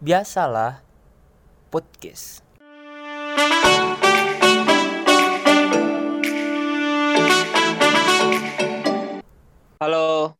Biasalah 0.00 0.84
podcast. 1.72 2.44
Halo, 9.76 10.32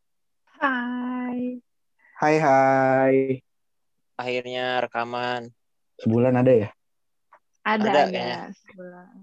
Hai. 0.56 1.60
Hai 2.16 2.36
hai. 2.40 3.16
akhirnya 4.16 4.80
rekaman. 4.80 5.52
Sebulan 6.00 6.40
ada 6.40 6.52
ya? 6.56 6.68
Ada 7.60 7.84
Ada 7.84 7.88
ada, 7.90 8.02
kayaknya. 8.08 8.38
sebulan. 8.56 9.14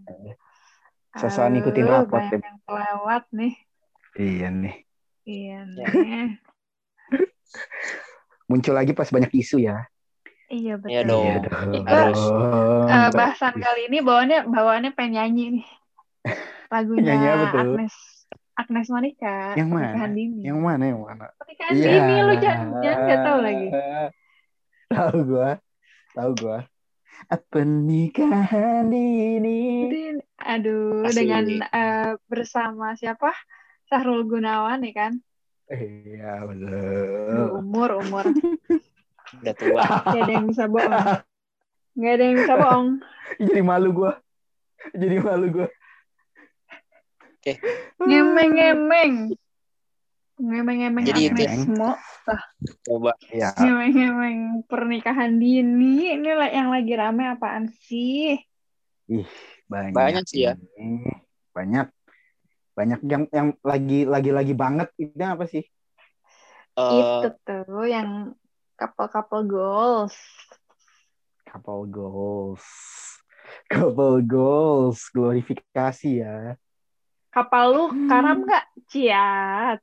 Sosokan 1.13 1.51
ngikutin 1.57 1.85
rapot 1.85 2.13
banyak 2.13 2.37
ya. 2.37 2.45
yang 2.45 2.59
kelewat 2.63 3.23
nih. 3.31 3.53
Iya 4.13 4.47
nih. 4.51 4.75
Iya 5.25 5.59
Ya. 5.73 5.87
nih. 5.89 6.27
Muncul 8.49 8.73
lagi 8.73 8.93
pas 8.93 9.09
banyak 9.09 9.33
isu 9.33 9.57
ya. 9.57 9.89
Iya 10.53 10.73
betul. 10.77 10.93
Iya 10.93 11.01
dong. 11.09 11.25
Iya 11.25 11.35
dong. 11.49 11.69
Itu, 11.73 11.89
Harus. 11.89 12.21
Eh, 12.93 13.09
bahasan 13.17 13.55
kali 13.57 13.81
ini 13.89 13.97
bawaannya 14.05 14.39
bawaannya 14.45 14.91
pengen 14.93 15.13
nyanyi 15.17 15.45
nih. 15.59 15.67
Lagunya 16.73 17.13
Nyanyi 17.17 17.27
apa 17.27 17.45
tuh? 17.49 17.57
Agnes 17.73 17.95
Agnes 18.53 18.87
Monica. 18.93 19.37
Yang 19.57 19.69
mana? 19.73 19.81
Pernikahan 19.81 20.11
dini. 20.13 20.41
Yang 20.45 20.59
mana 20.61 20.83
yang 20.85 21.01
mana? 21.01 21.25
Pernikahan 21.41 21.73
dini 21.73 22.15
lu 22.21 22.33
jangan 22.37 22.67
jangan 22.85 23.01
nggak 23.01 23.19
tahu 23.25 23.39
lagi. 23.41 23.67
Tahu 24.93 25.17
gua. 25.25 25.51
Tahu 26.13 26.31
gua. 26.37 26.59
Pernikahan 27.49 28.83
dini. 28.93 29.89
Din- 29.89 30.25
Aduh, 30.43 31.07
Asik. 31.07 31.23
dengan 31.23 31.45
eh, 31.65 32.13
bersama 32.29 32.93
siapa? 32.93 33.33
Sahrul 33.89 34.27
Gunawan 34.29 34.85
ya 34.85 34.93
kan? 34.93 35.13
Iya 35.71 36.45
betul. 36.45 37.57
umur 37.57 37.89
umur. 38.05 38.25
Udah 39.41 39.53
tua. 39.55 39.81
Gak 40.13 40.21
ada 40.21 40.31
yang 40.31 40.45
bisa 40.45 40.63
bohong. 40.67 41.07
Gak 41.93 42.13
ada 42.13 42.23
yang 42.23 42.35
bisa 42.37 42.53
bohong. 42.57 42.87
Jadi 43.47 43.61
malu 43.61 43.89
gua. 43.93 44.11
Jadi 44.93 45.17
malu 45.17 45.47
gua. 45.49 45.67
Ngemeng-ngemeng. 47.99 49.35
Ngemeng-ngemeng 50.39 51.03
Jadi 51.05 51.21
itu- 51.29 51.75
Mo. 51.75 51.95
Coba. 52.87 53.11
Ya. 53.31 53.51
Ngemeng-ngemeng 53.55 54.65
pernikahan 54.67 55.37
dini. 55.37 56.15
Ini 56.19 56.31
lah 56.33 56.49
yang 56.49 56.69
lagi 56.71 56.93
rame 56.95 57.23
apaan 57.27 57.67
sih? 57.69 58.39
Banyak, 59.67 59.93
Banyak 59.93 60.23
sih 60.27 60.47
ya. 60.47 60.55
Banyak. 61.53 61.87
Banyak 62.73 62.99
yang 63.05 63.23
yang 63.29 63.47
lagi 63.61 64.09
lagi 64.09 64.31
lagi 64.33 64.53
banget 64.57 64.89
ini 64.97 65.21
apa 65.21 65.45
sih? 65.45 65.61
Eh, 66.73 66.89
Itu 66.97 67.29
tuh 67.45 67.85
yang 67.85 68.33
couple-couple 68.75 69.43
goals. 69.45 70.15
Couple 71.45 71.85
goals. 71.85 72.65
Couple 73.69 74.21
goals. 74.21 75.07
Glorifikasi 75.09 76.11
ya. 76.19 76.57
Kapal 77.29 77.65
lu 77.69 77.83
Hmm. 77.89 78.07
karam 78.07 78.37
gak? 78.45 78.65
Ciat. 78.87 79.79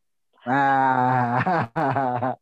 Nah. 0.46 2.34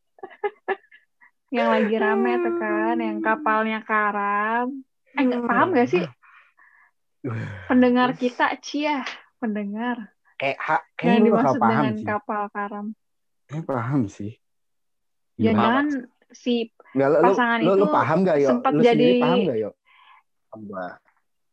Yang 1.48 1.68
lagi 1.68 1.96
rame 1.96 2.32
tuh 2.38 2.54
kan. 2.56 2.96
Yang 2.96 3.18
kapalnya 3.24 3.80
karam. 3.80 4.84
Eh, 5.16 5.22
nggak 5.24 5.44
paham 5.44 5.68
gak 5.72 5.88
sih? 5.88 6.04
Pendengar 7.66 8.14
kita, 8.14 8.52
Cia. 8.60 9.02
Pendengar. 9.40 10.12
Kayak 10.38 10.58
ha, 10.62 10.76
Yang 10.76 10.84
kayaknya 10.94 11.18
lu 11.18 11.34
bakal 11.34 11.34
dimaksud 11.34 11.58
paham 11.58 11.72
dengan 11.74 11.96
sih. 11.96 12.06
kapal 12.06 12.42
karam. 12.52 12.86
Kayaknya 13.48 13.64
paham 13.66 14.02
sih. 14.06 14.32
Ya 15.34 15.50
jangan 15.54 15.86
si 16.30 16.68
Nggak, 16.90 17.08
lu, 17.08 17.16
lu, 17.16 17.24
pasangan 17.26 17.58
lu, 17.58 17.68
lu 17.68 17.76
itu 17.76 17.86
paham 17.90 18.18
gak 18.22 18.36
yo? 18.38 18.48
sempat 18.50 18.72
Lu 18.72 18.80
jadi- 18.80 19.20
paham 19.20 19.38
gak 19.44 19.58
yo? 19.58 19.70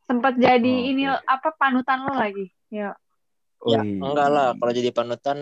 Sempat 0.02 0.34
jadi 0.38 0.74
Oh, 0.78 0.90
ini 0.90 1.04
oke. 1.08 1.26
apa 1.26 1.50
panutan 1.52 2.00
lo 2.02 2.14
lagi. 2.14 2.46
Ya. 2.70 2.94
ya, 3.64 3.82
enggak 3.82 4.28
lah. 4.28 4.54
Kalau 4.54 4.72
jadi 4.72 4.90
panutan, 4.90 5.38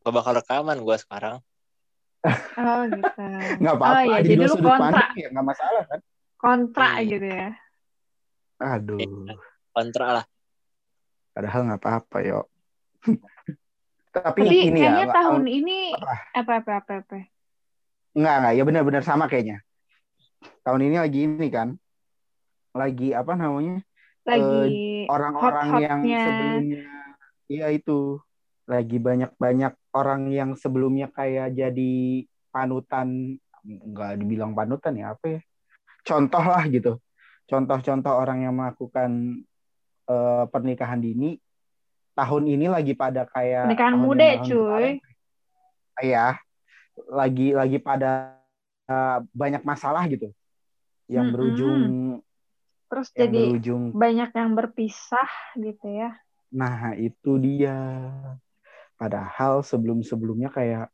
gak 0.00 0.14
bakal 0.14 0.32
rekaman 0.34 0.80
gua 0.80 0.96
sekarang. 0.96 1.36
Oh 2.56 2.80
gitu. 2.86 3.22
Nggak 3.60 3.74
apa-apa. 3.76 3.92
Oh 3.92 4.02
iya, 4.02 4.18
di 4.18 4.28
jadi 4.28 4.42
lu 4.42 4.48
sudut 4.50 4.66
kontra. 4.66 4.82
pandang 4.82 5.10
ya 5.14 5.28
nggak 5.30 5.46
masalah 5.46 5.82
kan? 5.84 6.00
Kontra 6.36 6.88
Iya. 6.96 7.06
gitu 7.06 7.26
ya. 7.28 7.48
Aduh. 8.58 8.98
Kontra 9.70 10.06
lah. 10.10 10.24
Padahal 11.30 11.60
nggak 11.64 11.80
apa-apa 11.80 12.16
yo. 12.20 12.40
Tapi, 14.16 14.40
Tapi 14.42 14.56
ini 14.64 14.80
ya. 14.80 14.90
kayaknya 14.90 15.04
nggak- 15.04 15.14
tahun 15.14 15.44
ini 15.44 15.78
apa? 15.92 16.14
apa 16.34 16.52
apa 16.56 16.72
apa 16.74 16.92
apa. 17.04 17.16
Enggak, 18.16 18.34
enggak. 18.40 18.54
Ya 18.56 18.62
benar-benar 18.64 19.02
sama 19.04 19.28
kayaknya. 19.28 19.60
Tahun 20.64 20.80
ini 20.80 20.96
lagi 20.96 21.28
ini 21.28 21.48
kan. 21.52 21.76
Lagi 22.72 23.12
apa 23.12 23.36
namanya? 23.36 23.84
Lagi 24.24 25.04
Orang-orang 25.06 25.68
yang 25.84 26.00
hot-hotnya. 26.02 26.22
sebelumnya 26.24 26.84
iya 27.46 27.70
itu 27.70 28.18
lagi 28.66 28.98
banyak-banyak 28.98 29.72
orang 29.94 30.34
yang 30.34 30.58
sebelumnya 30.58 31.06
kayak 31.14 31.54
jadi 31.54 32.26
panutan 32.50 33.38
enggak 33.62 34.18
dibilang 34.18 34.50
panutan 34.56 34.98
ya 34.98 35.14
apa 35.14 35.38
ya? 35.38 35.40
Contoh 36.02 36.42
lah 36.42 36.64
gitu. 36.66 36.98
Contoh-contoh 37.46 38.10
orang 38.10 38.42
yang 38.42 38.54
melakukan 38.58 39.42
eh, 40.10 40.44
pernikahan 40.50 40.98
dini 40.98 41.38
tahun 42.18 42.50
ini 42.50 42.66
lagi 42.66 42.96
pada 42.98 43.28
kayak 43.28 43.70
Pernikahan 43.70 43.96
muda, 44.00 44.24
yang 44.24 44.42
cuy. 44.42 44.86
Iya. 46.02 46.26
Lagi 47.08 47.52
lagi 47.52 47.76
pada 47.78 48.40
eh, 48.88 49.18
banyak 49.30 49.62
masalah 49.62 50.08
gitu. 50.08 50.32
Yang 51.06 51.26
berujung 51.34 51.82
terus 52.86 53.10
yang 53.14 53.20
jadi 53.26 53.40
berujung 53.50 53.82
banyak 53.94 54.30
yang 54.30 54.50
berpisah 54.54 55.30
gitu 55.58 55.86
ya. 55.90 56.14
Nah, 56.54 56.94
itu 56.94 57.36
dia. 57.42 57.76
Padahal 58.96 59.60
sebelum-sebelumnya 59.60 60.48
kayak 60.48 60.88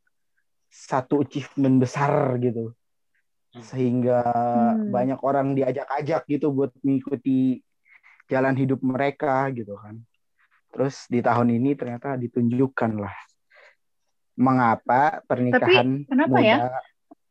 satu 0.72 1.22
achievement 1.22 1.78
besar 1.78 2.34
gitu. 2.40 2.72
Hmm. 3.52 3.62
Sehingga 3.62 4.24
Hmm. 4.24 4.88
banyak 4.90 5.20
orang 5.20 5.52
diajak-ajak 5.52 6.24
gitu 6.26 6.50
buat 6.50 6.72
mengikuti 6.80 7.60
jalan 8.26 8.56
hidup 8.56 8.80
mereka 8.80 9.46
gitu 9.52 9.76
kan. 9.76 10.00
Terus 10.72 11.04
di 11.12 11.20
tahun 11.20 11.52
ini 11.52 11.76
ternyata 11.76 12.16
ditunjukkan 12.16 12.92
lah 12.96 13.12
mengapa 14.38 15.20
pernikahan 15.28 16.09
kenapa 16.09 16.32
muda, 16.32 16.47
ya? 16.47 16.59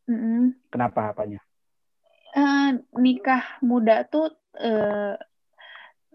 Mm-mm. 0.06 0.54
kenapa 0.70 1.00
apanya? 1.14 1.40
Eh, 2.32 2.70
nikah 2.96 3.60
muda 3.60 4.06
tuh 4.08 4.32
eh, 4.56 5.18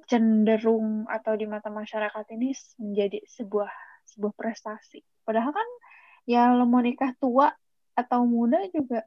cenderung 0.07 1.05
atau 1.11 1.35
di 1.35 1.45
mata 1.45 1.67
masyarakat 1.67 2.25
ini 2.33 2.55
menjadi 2.79 3.19
sebuah 3.27 3.69
sebuah 4.07 4.33
prestasi. 4.33 5.03
Padahal 5.27 5.51
kan 5.51 5.69
ya 6.23 6.55
lo 6.55 6.63
mau 6.63 6.79
nikah 6.79 7.11
tua 7.19 7.51
atau 7.93 8.23
muda 8.23 8.63
juga 8.71 9.03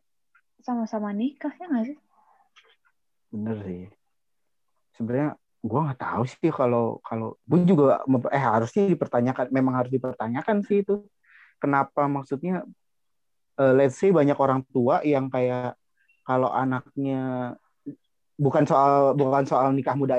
sama-sama 0.61 1.11
nikah 1.17 1.51
ya 1.57 1.67
nggak 1.67 1.87
sih? 1.89 1.99
Bener 3.33 3.57
sih. 3.65 3.85
Sebenarnya 4.95 5.41
gue 5.61 5.81
nggak 5.81 6.01
tahu 6.01 6.23
sih 6.25 6.53
kalau 6.53 7.01
kalau 7.05 7.37
gue 7.45 7.59
juga 7.69 8.01
eh 8.33 8.41
harusnya 8.41 8.89
dipertanyakan 8.89 9.53
memang 9.53 9.75
harus 9.77 9.93
dipertanyakan 9.93 10.65
sih 10.65 10.81
itu 10.85 11.05
kenapa 11.60 12.09
maksudnya 12.09 12.65
eh, 13.60 13.72
let's 13.76 14.00
say 14.00 14.10
banyak 14.10 14.34
orang 14.34 14.65
tua 14.72 15.04
yang 15.04 15.28
kayak 15.28 15.76
kalau 16.25 16.48
anaknya 16.50 17.54
bukan 18.41 18.65
soal 18.65 19.12
bukan 19.12 19.44
soal 19.44 19.69
nikah 19.76 19.93
muda 19.94 20.16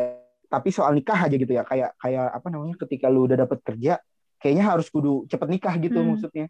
tapi 0.52 0.70
soal 0.70 0.94
nikah 0.94 1.26
aja 1.26 1.34
gitu 1.34 1.50
ya 1.50 1.66
kayak 1.66 1.98
kayak 1.98 2.28
apa 2.28 2.48
namanya 2.54 2.76
ketika 2.86 3.10
lu 3.10 3.26
udah 3.26 3.40
dapet 3.48 3.64
kerja 3.66 3.98
kayaknya 4.42 4.66
harus 4.68 4.90
kudu 4.90 5.30
cepet 5.30 5.48
nikah 5.48 5.78
gitu 5.78 6.02
Hmm. 6.02 6.18
maksudnya. 6.18 6.50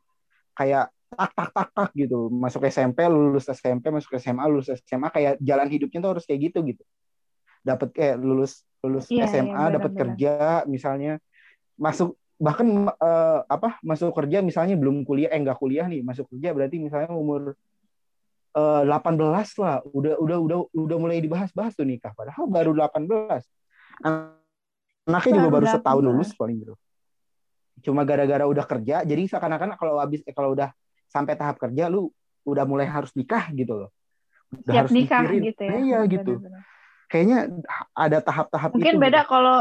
Kayak 0.56 0.90
tak 1.12 1.31
tak 1.35 1.50
tak 1.51 1.69
tak 1.75 1.90
gitu 1.91 2.31
masuk 2.31 2.63
SMP 2.72 3.03
lulus 3.12 3.44
SMP 3.51 3.91
masuk 3.91 4.16
SMA 4.16 4.47
lulus 4.47 4.72
SMA 4.88 5.12
kayak 5.12 5.35
jalan 5.44 5.68
hidupnya 5.68 6.00
tuh 6.00 6.12
harus 6.18 6.24
kayak 6.24 6.39
gitu 6.51 6.60
gitu. 6.71 6.83
Dapat 7.68 7.92
kayak 7.92 8.16
lulus 8.24 8.63
lulus 8.80 9.12
Iya, 9.12 9.27
SMA 9.27 9.51
iya, 9.69 9.74
dapat 9.75 9.92
kerja 9.94 10.33
misalnya 10.66 11.19
masuk 11.75 12.16
bahkan 12.42 12.90
eh, 12.90 13.40
apa 13.46 13.78
masuk 13.86 14.18
kerja 14.18 14.42
misalnya 14.42 14.74
belum 14.74 15.06
kuliah 15.06 15.30
eh 15.30 15.38
enggak 15.38 15.62
kuliah 15.62 15.86
nih 15.86 16.02
masuk 16.02 16.26
kerja 16.34 16.58
berarti 16.58 16.82
misalnya 16.82 17.14
umur 17.14 17.54
eh, 18.58 18.82
18 18.90 19.62
lah 19.62 19.86
udah 19.86 20.18
udah 20.18 20.38
udah 20.42 20.58
udah 20.74 20.98
mulai 20.98 21.22
dibahas-bahas 21.22 21.78
tuh 21.78 21.86
nikah 21.86 22.10
padahal 22.18 22.50
baru 22.50 22.74
18 22.74 23.06
anaknya 25.06 25.32
juga 25.38 25.50
Baru 25.54 25.66
setahun 25.70 26.02
18. 26.02 26.10
lulus 26.10 26.30
paling 26.34 26.58
gitu 26.66 26.74
cuma 27.82 28.02
gara-gara 28.06 28.46
udah 28.46 28.66
kerja 28.66 29.06
jadi 29.06 29.22
seakan-akan 29.30 29.78
kalau 29.78 30.02
habis 30.02 30.26
eh, 30.26 30.34
kalau 30.34 30.58
udah 30.58 30.74
sampai 31.10 31.38
tahap 31.38 31.62
kerja 31.62 31.90
lu 31.94 32.10
udah 32.42 32.66
mulai 32.66 32.90
harus 32.90 33.14
nikah 33.14 33.54
gitu 33.54 33.86
loh 33.86 33.90
udah 34.66 34.74
Siap 34.74 34.82
harus 34.90 34.92
nikah 34.94 35.22
mikirin. 35.26 35.42
gitu 35.46 35.62
ya. 35.62 35.74
iya 35.78 36.00
gitu 36.10 36.34
Benar-benar. 36.42 36.62
kayaknya 37.06 37.38
ada 37.94 38.18
tahap-tahap 38.22 38.70
Mungkin 38.74 38.96
itu 38.98 39.02
beda 39.02 39.22
gitu. 39.26 39.30
kalau 39.30 39.58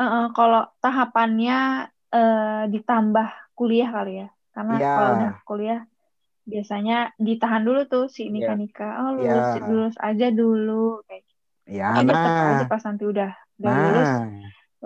eh, 0.00 0.26
kalau 0.36 0.60
tahapannya 0.84 1.58
eh, 2.14 2.62
ditambah 2.74 3.28
kuliah 3.58 3.88
kali 3.92 4.12
ya. 4.24 4.28
Karena 4.54 4.74
Iya. 4.80 4.88
kalau 4.96 5.10
udah 5.16 5.32
kuliah 5.48 5.80
biasanya 6.46 6.96
ditahan 7.18 7.62
dulu 7.66 7.80
tuh 7.90 8.04
si 8.06 8.30
nikah 8.30 8.54
nikah 8.54 9.02
oh 9.02 9.10
lulus 9.18 9.48
Iya. 9.50 9.66
lulus 9.66 9.96
aja 9.98 10.26
dulu 10.30 11.02
kayak 11.10 11.22
gitu. 11.26 11.42
Ya, 11.66 11.90
tetap 11.98 12.32
aja 12.38 12.64
nah, 12.64 12.70
pas 12.70 12.82
nanti 12.86 13.04
udah 13.04 13.30
udah 13.58 13.72
lulus 13.74 14.10
nah, 14.14 14.26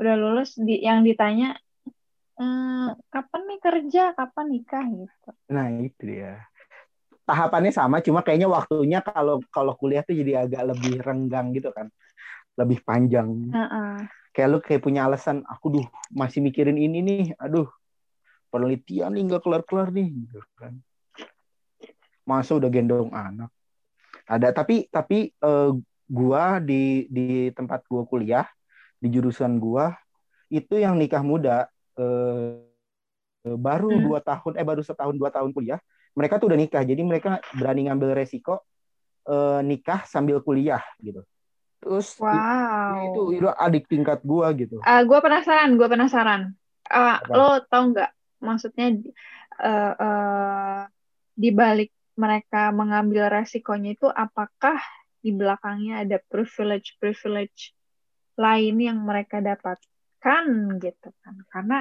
udah 0.00 0.14
lulus 0.16 0.50
di, 0.56 0.74
yang 0.80 1.04
ditanya 1.04 1.52
"Eh, 2.40 2.88
kapan 3.12 3.42
nih 3.52 3.58
kerja 3.60 4.02
kapan 4.16 4.46
nikah 4.48 4.84
gitu 4.88 5.30
nah 5.52 5.66
itu 5.68 6.00
dia. 6.06 6.40
Tahapannya 7.28 7.70
sama, 7.70 8.02
cuma 8.02 8.26
kayaknya 8.26 8.48
waktunya 8.50 8.98
kalau 9.06 9.38
kalau 9.54 9.74
kuliah 9.78 10.02
tuh 10.02 10.16
jadi 10.18 10.46
agak 10.48 10.74
lebih 10.74 10.98
renggang 10.98 11.54
gitu 11.54 11.70
kan, 11.70 11.86
lebih 12.58 12.82
panjang. 12.82 13.28
Heeh. 13.54 13.94
Kayak 14.31 14.49
lu 14.49 14.59
kayak 14.62 14.82
punya 14.87 15.06
alasan, 15.11 15.43
aku 15.47 15.67
duh 15.75 15.87
masih 16.15 16.38
mikirin 16.38 16.79
ini 16.79 16.99
nih, 17.03 17.25
aduh 17.35 17.67
penelitian 18.50 19.15
nih 19.15 19.23
nggak 19.27 19.43
kelar-kelar 19.43 19.91
nih, 19.91 20.06
gitu 20.06 20.38
kan. 20.59 20.79
Masa 22.23 22.55
udah 22.55 22.71
gendong 22.71 23.11
anak. 23.11 23.50
Ada 24.31 24.55
tapi 24.55 24.87
tapi 24.87 25.35
eh, 25.35 25.71
gua 26.06 26.62
di 26.62 27.11
di 27.11 27.50
tempat 27.50 27.82
gua 27.91 28.06
kuliah 28.06 28.47
di 29.03 29.11
jurusan 29.11 29.59
gua 29.59 29.94
itu 30.50 30.79
yang 30.79 30.94
nikah 30.99 31.23
muda 31.23 31.67
eh, 31.99 32.62
baru 33.43 33.91
Hmm. 33.91 34.05
dua 34.06 34.19
tahun 34.23 34.53
eh 34.59 34.67
baru 34.67 34.82
setahun 34.85 35.17
dua 35.17 35.31
tahun 35.32 35.50
kuliah 35.50 35.81
mereka 36.15 36.37
tuh 36.37 36.53
udah 36.53 36.59
nikah 36.59 36.82
jadi 36.85 37.00
mereka 37.00 37.41
berani 37.56 37.88
ngambil 37.88 38.15
resiko 38.15 38.62
eh, 39.27 39.61
nikah 39.65 40.05
sambil 40.06 40.38
kuliah 40.44 40.82
gitu 41.00 41.25
terus 41.81 42.06
wow 42.21 43.00
itu 43.11 43.21
itu 43.37 43.49
adik 43.56 43.85
tingkat 43.91 44.21
gua 44.25 44.53
gitu 44.56 44.77
Ah, 44.85 45.00
gue 45.05 45.19
penasaran, 45.21 45.77
gue 45.77 45.88
penasaran. 45.88 46.41
Apa? 46.91 47.35
lo 47.37 47.49
tau 47.71 47.82
nggak? 47.93 48.11
Maksudnya 48.41 48.87
eh, 49.61 49.93
eh, 50.00 50.81
di 51.37 51.50
balik 51.53 51.91
mereka 52.17 52.73
mengambil 52.73 53.29
resikonya 53.32 53.97
itu, 53.97 54.09
apakah 54.09 54.77
di 55.21 55.31
belakangnya 55.37 56.05
ada 56.05 56.17
privilege-privilege 56.32 57.77
lain 58.41 58.75
yang 58.81 58.99
mereka 59.05 59.41
dapatkan 59.44 60.44
gitu 60.81 61.09
kan? 61.23 61.37
Karena 61.53 61.79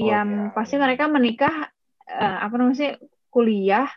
Oh, 0.00 0.08
ya 0.08 0.24
iya, 0.24 0.52
pasti 0.56 0.74
mereka 0.80 1.04
menikah 1.08 1.68
eh, 2.08 2.36
apa 2.44 2.54
namanya 2.56 2.76
sih 2.80 2.90
kuliah 3.32 3.88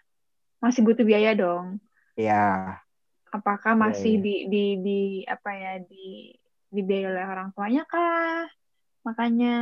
masih 0.63 0.81
butuh 0.87 1.05
biaya 1.07 1.31
dong. 1.35 1.79
ya 2.15 2.84
Apakah 3.35 3.75
Iya, 3.75 3.81
masih 3.83 4.13
iya. 4.15 4.23
di 4.23 4.35
di 4.47 4.63
di 4.79 4.99
apa 5.27 5.49
ya 5.51 5.73
di 5.83 6.31
dibiayai 6.71 7.07
oleh 7.11 7.25
orang 7.27 7.49
tuanya 7.51 7.83
kah? 7.83 8.47
Makanya 9.03 9.55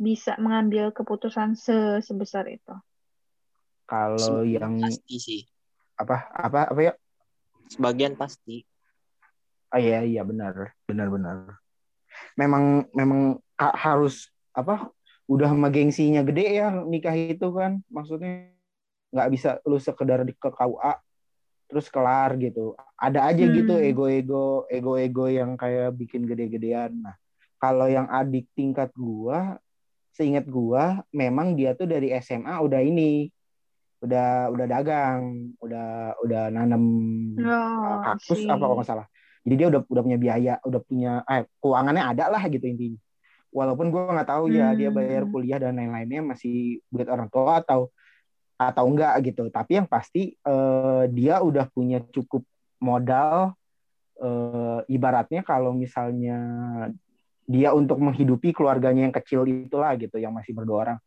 bisa 0.00 0.40
mengambil 0.40 0.88
keputusan 0.96 1.60
se 1.60 2.00
sebesar 2.00 2.48
itu. 2.48 2.72
kalau 3.84 4.16
Sebagian 4.46 4.62
yang 4.64 4.74
pasti 4.80 5.16
sih. 5.18 5.40
apa 5.98 6.30
apa 6.32 6.60
apa 6.72 6.80
ya 6.80 6.92
Sebagian 7.68 8.14
pasti. 8.16 8.64
oh 9.70 9.78
iya 9.78 10.02
iya 10.02 10.22
benar 10.24 10.74
benar 10.88 11.06
benar 11.12 11.36
memang 12.34 12.90
memang 12.96 13.38
harus 13.58 14.30
apa 14.50 14.88
udah 15.30 15.46
sama 15.52 15.70
gengsinya 15.70 16.26
gede 16.26 16.58
ya 16.58 16.74
nikah 16.86 17.14
itu 17.14 17.46
kan 17.54 17.78
maksudnya 17.86 18.50
nggak 19.14 19.28
bisa 19.30 19.50
lu 19.66 19.78
sekedar 19.78 20.22
di 20.26 20.34
ke 20.34 20.48
KUA 20.50 20.94
terus 21.70 21.86
kelar 21.86 22.34
gitu 22.36 22.74
ada 22.98 23.30
aja 23.30 23.46
gitu 23.46 23.78
Hmm. 23.78 23.86
ego-ego 23.86 24.66
ego-ego 24.66 25.30
yang 25.30 25.54
kayak 25.54 25.94
bikin 25.94 26.26
gede-gedean 26.26 26.90
nah 26.98 27.14
kalau 27.56 27.86
yang 27.86 28.10
adik 28.10 28.50
tingkat 28.52 28.90
gua 28.92 29.56
seingat 30.10 30.44
gua 30.44 31.00
memang 31.14 31.54
dia 31.54 31.72
tuh 31.72 31.86
dari 31.86 32.10
SMA 32.18 32.58
udah 32.60 32.82
ini 32.82 33.30
udah 34.00 34.50
udah 34.50 34.66
dagang 34.66 35.54
udah 35.62 36.18
udah 36.24 36.42
nanam 36.50 36.82
Oh, 37.38 38.00
I 38.00 38.00
kaktus 38.04 38.42
see. 38.42 38.48
apa 38.48 38.60
kalau 38.60 38.74
nggak 38.76 38.88
salah 38.88 39.06
jadi 39.46 39.54
dia 39.56 39.66
udah 39.72 39.80
udah 39.86 40.02
punya 40.04 40.18
biaya 40.20 40.54
udah 40.66 40.80
punya 40.82 41.12
eh 41.24 41.46
keuangannya 41.60 42.04
ada 42.04 42.24
lah 42.28 42.42
gitu 42.48 42.64
intinya 42.64 43.00
walaupun 43.50 43.92
gue 43.92 44.00
nggak 44.00 44.28
tahu 44.28 44.44
ya 44.50 44.72
dia 44.74 44.88
bayar 44.90 45.24
Hmm. 45.24 45.32
kuliah 45.32 45.58
dan 45.60 45.76
lain-lainnya 45.76 46.20
masih 46.22 46.80
duit 46.88 47.08
orang 47.08 47.28
tua 47.28 47.60
atau 47.60 47.88
atau 48.60 48.84
enggak 48.90 49.14
gitu. 49.32 49.48
Tapi 49.48 49.72
yang 49.80 49.88
pasti 49.88 50.36
eh, 50.36 51.04
dia 51.16 51.40
udah 51.40 51.64
punya 51.72 52.04
cukup 52.12 52.44
modal 52.84 53.56
eh, 54.20 54.80
ibaratnya 54.92 55.40
kalau 55.46 55.72
misalnya 55.72 56.36
dia 57.50 57.74
untuk 57.74 57.98
menghidupi 57.98 58.54
keluarganya 58.54 59.10
yang 59.10 59.14
kecil 59.14 59.42
itulah 59.48 59.92
gitu 59.98 60.16
yang 60.22 60.30
masih 60.36 60.52
berdua 60.54 60.78
orang. 60.88 60.98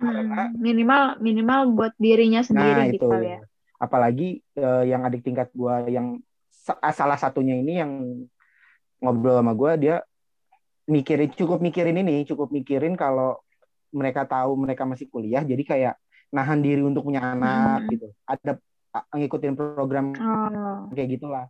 Karena 0.00 0.40
Hmm, 0.48 0.56
minimal 0.58 1.02
minimal 1.22 1.60
buat 1.76 1.92
dirinya 2.00 2.40
Nah 2.52 2.84
sendiri 2.84 2.88
gitu 2.90 3.04
itu 3.04 3.08
kali 3.10 3.28
ya. 3.36 3.40
apalagi 3.80 4.42
eh, 4.56 4.84
yang 4.90 5.02
adik 5.08 5.22
tingkat 5.26 5.48
gua 5.54 5.84
yang 5.88 6.20
sa- 6.52 6.80
salah 6.94 7.18
satunya 7.18 7.54
ini 7.58 7.72
yang 7.82 7.92
ngobrol 9.02 9.38
sama 9.40 9.52
gua 9.56 9.72
dia 9.78 9.96
mikirin 10.86 11.30
cukup 11.34 11.58
mikirin 11.62 11.96
ini 12.02 12.26
cukup 12.26 12.50
mikirin 12.50 12.94
kalau 12.98 13.38
mereka 13.94 14.26
tahu 14.26 14.52
mereka 14.58 14.82
masih 14.88 15.06
kuliah 15.10 15.42
jadi 15.44 15.62
kayak 15.62 15.94
nahan 16.32 16.58
diri 16.58 16.80
untuk 16.80 17.04
punya 17.04 17.20
anak 17.30 17.84
Hmm. 17.84 17.90
gitu 17.92 18.08
ada 18.24 18.52
ngikutin 19.12 19.54
program 19.54 20.12
Oh. 20.12 20.88
kayak 20.90 21.16
gitulah 21.16 21.46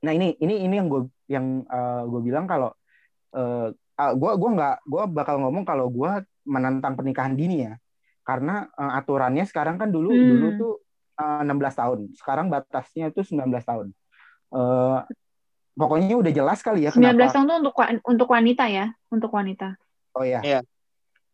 nah 0.00 0.12
ini 0.12 0.32
ini 0.38 0.64
ini 0.64 0.74
yang 0.76 0.88
gue 0.88 1.02
yang 1.26 1.64
gue 2.06 2.20
bilang 2.22 2.44
kalau 2.44 2.72
eh 3.32 3.68
gue 4.00 4.32
gua 4.32 4.50
nggak 4.50 4.76
gue 4.84 5.02
bakal 5.12 5.36
ngomong 5.38 5.64
kalau 5.64 5.88
gue 5.88 6.10
menentang 6.44 6.96
pernikahan 6.96 7.36
dini 7.36 7.68
ya 7.68 7.76
karena 8.22 8.64
eh, 8.72 8.92
aturannya 8.96 9.44
sekarang 9.44 9.76
kan 9.76 9.88
dulu 9.88 10.08
Hmm. 10.08 10.28
dulu 10.30 10.46
tuh 10.56 10.72
eh, 11.16 11.40
16 11.44 11.74
tahun 11.76 11.98
sekarang 12.16 12.46
batasnya 12.48 13.08
itu 13.08 13.20
19 13.24 13.64
tahun 13.64 13.88
Eh, 14.50 15.00
pokoknya 15.78 16.18
udah 16.18 16.32
jelas 16.34 16.58
kali 16.58 16.82
ya 16.82 16.90
19 16.90 16.98
kenapa 17.14 17.30
tahun 17.30 17.46
tuh 17.46 17.56
untuk 17.62 17.74
untuk 18.02 18.28
wanita 18.28 18.64
ya, 18.66 18.90
untuk 19.08 19.30
wanita. 19.30 19.78
oh 20.18 20.26
ya 20.26 20.42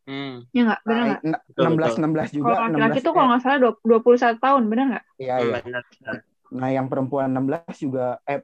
Hmm. 0.06 0.46
Ya 0.54 0.60
nggak? 0.70 0.80
Benar 0.86 1.02
Nah, 1.02 1.18
nggak? 1.18 1.42
Betul, 1.50 1.64
16 1.66 1.74
betul. 1.74 1.98
16 1.98 2.30
juga 2.30 2.46
Kalau 2.46 2.58
laki-laki 2.62 2.98
16 2.98 3.06
tuh 3.06 3.12
kalau 3.12 3.28
nggak 3.28 3.42
salah 3.42 3.58
20 3.58 4.00
21 4.06 4.38
tahun, 4.38 4.62
benar 4.70 4.84
nggak? 4.86 5.04
iya 5.18 5.34
iya 5.42 5.58
benar, 5.66 5.82
benar. 5.82 6.14
Nah, 6.46 6.68
yang 6.70 6.86
perempuan 6.86 7.28
16 7.34 7.76
juga 7.82 8.06
eh, 8.22 8.40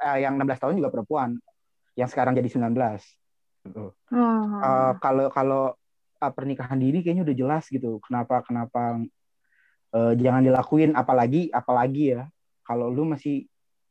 eh, 0.00 0.18
yang 0.24 0.34
16 0.40 0.60
tahun 0.64 0.74
juga 0.80 0.90
perempuan. 0.90 1.30
Yang 1.94 2.08
sekarang 2.16 2.32
jadi 2.32 2.48
19. 2.48 3.04
Gitu. 3.68 3.84
Oh. 3.92 4.44
Eh, 4.64 4.92
kalau 5.04 5.28
kalau 5.28 5.62
eh, 6.18 6.32
pernikahan 6.32 6.80
dini 6.80 7.04
kayaknya 7.04 7.28
udah 7.28 7.36
jelas 7.36 7.64
gitu. 7.68 8.00
Kenapa 8.00 8.40
kenapa 8.40 9.04
eh, 9.92 10.12
jangan 10.16 10.40
dilakuin 10.40 10.96
apalagi 10.96 11.52
apalagi 11.52 12.16
ya 12.16 12.24
kalau 12.64 12.88
lu 12.88 13.04
masih 13.04 13.44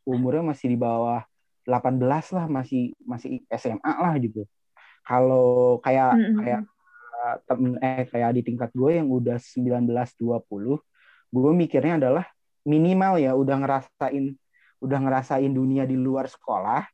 umurnya 0.04 0.42
masih 0.42 0.74
di 0.74 0.78
bawah 0.81 1.22
18 1.63 2.01
lah, 2.36 2.46
masih 2.50 2.92
masih 3.06 3.46
SMA 3.53 3.94
lah 4.01 4.18
gitu. 4.20 4.44
Kalau 5.03 5.77
kayak 5.83 6.12
Mm-mm. 6.15 6.38
kayak 6.39 6.62
eh, 7.13 7.36
temen 7.48 7.72
eh 7.83 8.03
kayak 8.07 8.31
di 8.39 8.41
tingkat 8.43 8.72
gue 8.72 9.00
yang 9.00 9.07
udah 9.12 9.38
19 9.38 10.15
20, 10.15 10.79
gue 11.29 11.51
mikirnya 11.53 12.00
adalah 12.00 12.25
minimal 12.63 13.19
ya 13.19 13.36
udah 13.36 13.55
ngerasain 13.60 14.39
udah 14.79 15.00
ngerasain 15.00 15.51
dunia 15.51 15.83
di 15.83 15.95
luar 16.00 16.31
sekolah 16.31 16.88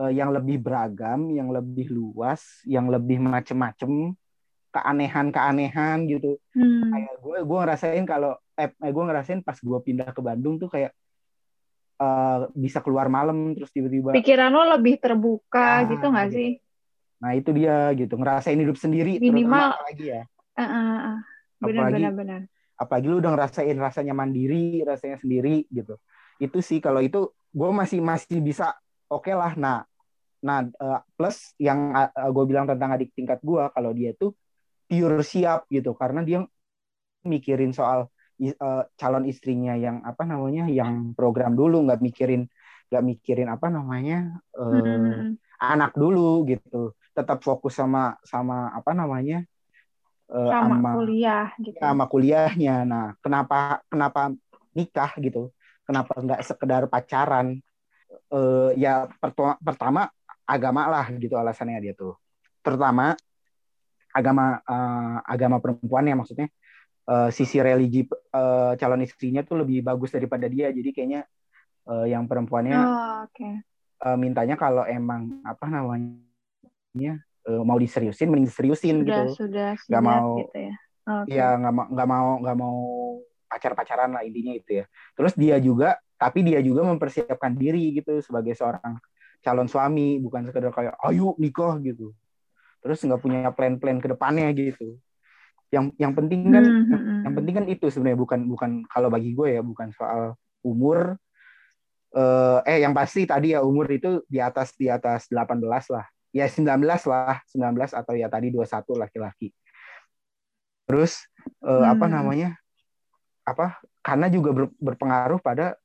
eh, 0.00 0.12
yang 0.12 0.32
lebih 0.32 0.60
beragam, 0.60 1.32
yang 1.32 1.48
lebih 1.48 1.88
luas, 1.88 2.60
yang 2.68 2.92
lebih 2.92 3.20
macem-macem, 3.20 4.12
keanehan-keanehan 4.72 6.08
gitu. 6.08 6.36
Hmm. 6.52 6.92
Kayak 6.92 7.14
gue 7.20 7.38
gue 7.44 7.58
ngerasain 7.64 8.04
kalau 8.04 8.32
eh, 8.56 8.68
gue 8.72 9.04
ngerasain 9.08 9.40
pas 9.40 9.56
gue 9.56 9.78
pindah 9.84 10.12
ke 10.12 10.20
Bandung 10.20 10.60
tuh 10.60 10.68
kayak 10.68 10.92
eh, 12.00 12.38
bisa 12.52 12.80
keluar 12.84 13.08
malam 13.08 13.52
terus 13.56 13.72
tiba-tiba 13.72 14.12
Pikiran 14.16 14.52
lo 14.52 14.64
lebih 14.76 15.00
terbuka 15.00 15.84
Ah, 15.84 15.88
gitu 15.88 16.06
nggak 16.12 16.28
gitu. 16.28 16.36
sih? 16.36 16.50
Nah 17.22 17.38
itu 17.38 17.54
dia 17.54 17.94
gitu. 17.94 18.18
Ngerasain 18.18 18.58
hidup 18.58 18.74
sendiri 18.74 19.22
Minimal- 19.22 19.78
apalagi 19.78 20.04
ya. 20.10 20.22
Ah, 20.58 20.62
ah, 20.62 20.74
ah. 21.14 21.18
Benar, 21.62 21.86
Apalagi- 21.86 21.94
benar, 22.02 22.12
benar. 22.18 22.40
apalagi 22.74 23.06
lu 23.06 23.16
udah 23.22 23.30
ngerasain 23.38 23.78
rasanya 23.78 24.10
mandiri 24.10 24.82
rasanya 24.82 25.22
sendiri 25.22 25.62
gitu. 25.70 25.94
Itu 26.42 26.58
sih 26.58 26.82
kalau 26.82 26.98
itu 26.98 27.30
gue 27.54 27.70
masih 27.70 28.02
masih 28.02 28.42
bisa 28.42 28.74
oke 29.06 29.30
lah. 29.30 29.54
Nah 29.54 29.86
nah 30.42 30.66
eh, 30.66 31.00
plus 31.14 31.54
yang 31.62 31.94
gue 32.10 32.44
bilang 32.44 32.66
tentang 32.66 32.98
adik 32.98 33.14
tingkat 33.14 33.38
gue 33.38 33.62
kalau 33.70 33.94
dia 33.94 34.10
tuh 34.18 34.34
pure 34.90 35.22
siap 35.22 35.70
gitu. 35.70 35.94
Karena 35.94 36.26
dia 36.26 36.42
mikirin 37.22 37.70
soal 37.70 38.10
eh, 38.42 38.50
calon 38.98 39.22
istrinya 39.30 39.78
yang 39.78 40.02
apa 40.02 40.26
namanya 40.26 40.66
yang 40.66 41.14
program 41.14 41.54
dulu. 41.54 41.86
Nggak 41.86 42.02
mikirin 42.02 42.42
nggak 42.90 43.04
mikirin 43.06 43.46
apa 43.46 43.70
namanya 43.70 44.42
eh, 44.58 44.82
Hmm. 44.82 45.38
anak 45.62 45.94
dulu 45.94 46.42
gitu 46.50 46.90
tetap 47.12 47.38
fokus 47.44 47.76
sama 47.76 48.16
sama 48.24 48.72
apa 48.72 48.90
namanya 48.96 49.44
eh, 50.32 50.50
Sama 50.52 50.76
sama 50.80 50.90
kuliah 50.96 51.48
gitu. 51.60 51.76
ya, 51.76 51.82
sama 51.84 52.04
kuliahnya. 52.08 52.76
Nah, 52.88 53.06
kenapa 53.20 53.84
kenapa 53.92 54.32
nikah 54.72 55.12
gitu? 55.20 55.52
Kenapa 55.84 56.12
nggak 56.16 56.40
sekedar 56.46 56.82
pacaran? 56.88 57.60
Eh, 58.32 58.70
ya 58.80 59.08
pertama, 59.20 59.56
pertama 59.60 60.00
agama 60.48 60.88
lah 60.88 61.06
gitu 61.16 61.36
alasannya 61.36 61.80
dia 61.84 61.94
tuh. 61.96 62.16
Terutama 62.64 63.12
agama 64.12 64.60
eh, 64.64 65.16
agama 65.28 65.56
perempuan 65.60 66.04
ya 66.08 66.16
maksudnya 66.16 66.48
eh, 67.08 67.28
sisi 67.32 67.60
religi 67.60 68.04
eh, 68.08 68.72
calon 68.80 69.04
istrinya 69.04 69.40
tuh 69.44 69.60
lebih 69.64 69.84
bagus 69.84 70.12
daripada 70.12 70.48
dia. 70.48 70.72
Jadi 70.72 70.92
kayaknya 70.92 71.28
eh, 71.88 72.06
yang 72.12 72.24
perempuannya 72.28 72.78
Oh, 72.80 73.28
oke. 73.28 73.48
eh, 74.04 74.16
mintanya 74.20 74.56
kalau 74.56 74.84
emang 74.88 75.40
apa 75.44 75.66
namanya 75.68 76.31
eh, 76.94 77.62
mau 77.64 77.78
diseriusin 77.80 78.28
mending 78.30 78.48
diseriusin 78.48 78.96
Sudah, 79.02 79.06
gitu. 79.08 79.24
sudah 79.34 79.70
Nggak 79.88 80.02
mau- 80.04 80.38
gitu 80.40 80.58
ya. 80.58 80.74
Oke. 81.02 81.34
Iya 81.34 81.48
nggak 81.58 81.72
mau 81.74 81.86
nggak 81.90 82.08
mau 82.08 82.28
nggak 82.38 82.56
mau 82.62 82.76
pacar-pacaran 83.50 84.10
lah 84.14 84.22
intinya 84.22 84.54
itu 84.54 84.70
ya. 84.82 84.84
Terus 85.18 85.32
dia 85.34 85.56
juga 85.58 85.98
tapi 86.14 86.46
dia 86.46 86.62
juga 86.62 86.86
mempersiapkan 86.86 87.58
diri 87.58 87.98
gitu 87.98 88.22
sebagai 88.22 88.54
seorang 88.54 89.02
calon 89.42 89.66
suami 89.66 90.22
bukan 90.22 90.46
sekedar 90.46 90.70
kayak 90.70 90.94
ayo 91.10 91.34
nikah 91.42 91.74
gitu. 91.82 92.14
Terus 92.82 93.02
nggak 93.02 93.20
punya 93.20 93.50
plan-plan 93.50 93.98
ke 93.98 94.08
depannya 94.14 94.46
gitu. 94.54 95.02
Yang 95.74 95.84
yang 95.98 96.12
penting 96.14 96.40
kan 96.54 96.62
yang, 96.62 96.66
hmm, 96.86 96.94
hmm. 96.94 97.20
yang 97.26 97.34
penting 97.34 97.54
kan 97.58 97.64
itu 97.66 97.86
sebenarnya 97.90 98.18
bukan 98.22 98.40
bukan 98.46 98.70
kalau 98.86 99.10
bagi 99.10 99.34
gue 99.34 99.58
ya 99.58 99.62
bukan 99.64 99.90
soal 99.90 100.38
umur 100.62 101.18
eh 102.12 102.60
eh 102.68 102.78
yang 102.84 102.92
pasti 102.92 103.24
tadi 103.24 103.56
ya 103.56 103.64
umur 103.64 103.88
itu 103.88 104.20
di 104.28 104.38
atas 104.38 104.76
di 104.78 104.86
atas 104.86 105.26
18 105.26 105.90
lah. 105.90 106.06
Ya 106.32 106.48
19 106.48 107.04
lah, 107.04 107.44
19 107.44 107.92
atau 107.92 108.12
ya 108.16 108.26
tadi 108.32 108.48
21 108.48 108.96
laki-laki. 108.96 109.52
Terus 110.88 111.28
eh, 111.62 111.86
apa 111.86 112.08
Hmm. 112.08 112.14
namanya? 112.18 112.50
Apa? 113.44 113.78
Karena 114.00 114.26
juga 114.32 114.50
ber- 114.56 114.74
berpengaruh 114.80 115.38
pada 115.38 115.76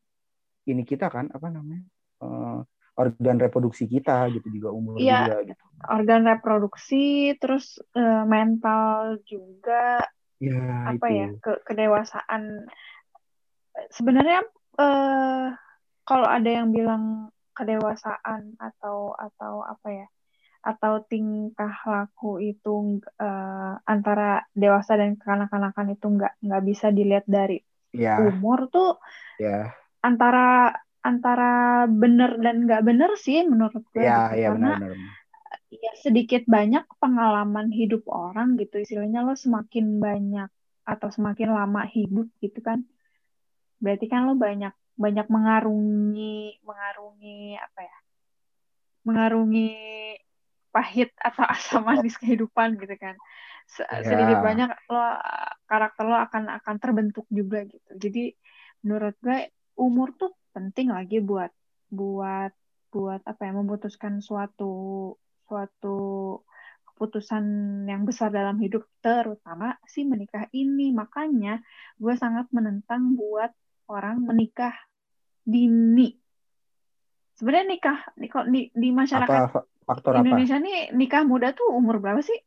ini 0.66 0.84
kita 0.88 1.08
kan, 1.12 1.27
apa 1.32 1.48
namanya? 1.51 1.84
eh, 2.18 2.60
organ 2.98 3.38
reproduksi 3.38 3.86
kita 3.86 4.25
gitu 4.34 4.50
juga 4.50 4.74
umur 4.74 4.98
Iya. 4.98 5.22
juga 5.22 5.36
gitu. 5.54 5.63
Organ 5.86 6.22
reproduksi, 6.25 7.38
terus 7.38 7.77
eh, 7.94 8.24
mental 8.25 9.22
juga, 9.22 10.01
Ya, 10.38 10.94
apa 10.94 11.06
itu. 11.10 11.18
ya, 11.18 11.27
ke 11.42 11.51
kedewasaan. 11.66 12.66
Sebenarnya 13.94 14.42
eh 14.77 15.48
kalau 16.06 16.27
ada 16.30 16.50
yang 16.50 16.70
bilang 16.74 17.30
kedewasaan 17.58 18.54
atau 18.62 19.13
atau 19.18 19.66
apa 19.66 19.88
ya, 19.89 20.08
atau 20.68 20.94
tingkah 21.08 21.74
laku 21.88 22.44
itu 22.44 23.00
eh, 23.24 23.72
antara 23.94 24.44
dewasa 24.52 25.00
dan 25.00 25.16
kekanak-kanakan 25.16 25.88
itu 25.96 26.06
nggak 26.16 26.34
nggak 26.44 26.64
bisa 26.70 26.88
dilihat 26.92 27.26
dari 27.28 27.58
Ya, 27.96 28.20
umur 28.20 28.68
tuh 28.68 29.00
ya. 29.40 29.72
antara 30.04 30.76
antara 31.02 31.88
bener 31.88 32.36
dan 32.44 32.68
nggak 32.68 32.84
bener 32.84 33.12
sih 33.16 33.48
menurut 33.48 33.84
gue 33.96 34.04
Ya, 34.04 34.28
gitu. 34.28 34.44
ya 34.44 34.48
karena 34.52 34.70
benar-benar. 34.76 35.16
ya 35.72 35.92
sedikit 36.04 36.44
banyak 36.46 36.84
pengalaman 37.02 37.68
hidup 37.72 38.04
orang 38.12 38.60
gitu 38.62 38.76
istilahnya 38.84 39.24
lo 39.24 39.34
semakin 39.40 39.86
banyak 40.04 40.50
atau 40.84 41.08
semakin 41.12 41.50
lama 41.58 41.82
hidup 41.88 42.28
gitu 42.44 42.60
kan 42.60 42.84
berarti 43.80 44.06
kan 44.12 44.28
lo 44.28 44.36
banyak 44.36 44.74
banyak 45.00 45.28
mengarungi 45.32 46.60
mengarungi 46.68 47.56
apa 47.56 47.80
ya 47.88 47.98
mengarungi 49.08 49.68
pahit 50.78 51.10
atau 51.18 51.42
asam 51.58 51.82
manis 51.82 52.22
kehidupan 52.22 52.78
gitu 52.78 52.94
kan. 53.02 53.18
Se- 53.66 53.90
Ya. 53.90 54.06
sedikit 54.06 54.38
banyak 54.46 54.70
lo 54.94 55.02
karakter 55.66 56.06
lo 56.06 56.18
akan 56.22 56.54
akan 56.62 56.76
terbentuk 56.78 57.26
juga 57.34 57.66
gitu. 57.66 57.90
Jadi 57.98 58.38
menurut 58.86 59.18
gue 59.26 59.50
umur 59.82 60.14
tuh 60.14 60.38
penting 60.54 60.94
lagi 60.94 61.18
buat 61.18 61.50
buat 61.90 62.54
buat 62.94 63.22
apa 63.26 63.42
ya 63.42 63.52
memutuskan 63.58 64.22
suatu 64.22 65.14
suatu 65.50 65.98
keputusan 66.94 67.44
yang 67.90 68.06
besar 68.06 68.30
dalam 68.30 68.62
hidup. 68.62 68.86
Terutama 69.02 69.76
si 69.90 70.06
menikah 70.06 70.48
ini. 70.54 70.94
Makanya 70.94 71.60
gue 71.98 72.14
sangat 72.16 72.48
menentang 72.54 73.18
buat 73.18 73.52
orang 73.90 74.24
menikah 74.24 74.74
dini. 75.44 76.16
Sebenarnya 77.38 77.68
nikah 77.70 78.00
di, 78.18 78.28
di, 78.50 78.62
di 78.74 78.90
masyarakat 78.90 79.42
Apa 79.52 79.77
fa- 79.88 79.96
faktor 79.96 80.13
apa? 80.22 80.22
Indonesia 80.22 80.56
nih 80.65 80.75
nikah 81.00 81.24
muda 81.32 81.48
tuh 81.58 81.67
umur 81.79 81.96
berapa 82.03 82.22
sih 82.29 82.38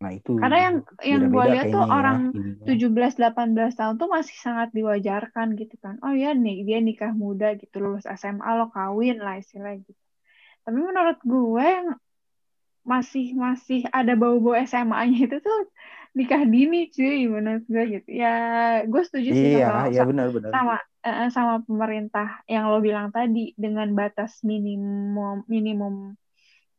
Nah, 0.00 0.12
itu. 0.16 0.32
karena 0.40 0.56
yang 0.66 0.76
yang 1.10 1.22
gue 1.32 1.44
lihat 1.52 1.66
tuh 1.74 1.82
ya, 1.84 1.92
orang 1.96 2.18
ininya. 2.38 2.66
17-18 2.68 3.70
tahun 3.78 3.94
tuh 4.00 4.08
masih 4.16 4.36
sangat 4.44 4.68
diwajarkan 4.76 5.46
gitu 5.60 5.74
kan. 5.84 5.94
Oh 6.04 6.14
ya 6.22 6.28
nih 6.44 6.56
dia 6.66 6.78
nikah 6.88 7.12
muda 7.24 7.46
gitu 7.60 7.76
lulus 7.84 8.04
SMA 8.20 8.50
lo 8.58 8.64
kawin 8.74 9.16
lah 9.24 9.34
istilahnya 9.42 9.80
gitu. 9.88 10.00
Tapi 10.64 10.78
menurut 10.88 11.18
gue 11.32 11.64
yang 11.76 11.88
masih 12.92 13.24
masih 13.44 13.78
ada 13.98 14.12
bau-bau 14.20 14.54
SMA-nya 14.70 15.18
itu 15.26 15.36
tuh 15.46 15.56
nikah 16.18 16.42
dini 16.52 16.76
cuy 16.94 17.18
menurut 17.34 17.64
gue 17.72 17.82
gitu. 17.94 18.08
Ya 18.22 18.28
gue 18.90 19.02
setuju 19.06 19.30
sih 19.40 19.50
Iya, 19.50 19.64
sama 19.66 19.82
iya 19.92 20.00
benar-benar. 20.10 20.52
sama 20.54 20.74
eh, 21.06 21.28
sama 21.36 21.54
pemerintah 21.68 22.26
yang 22.52 22.64
lo 22.70 22.76
bilang 22.86 23.08
tadi 23.16 23.40
dengan 23.64 23.88
batas 24.00 24.32
minimum 24.50 25.36
minimum 25.54 25.94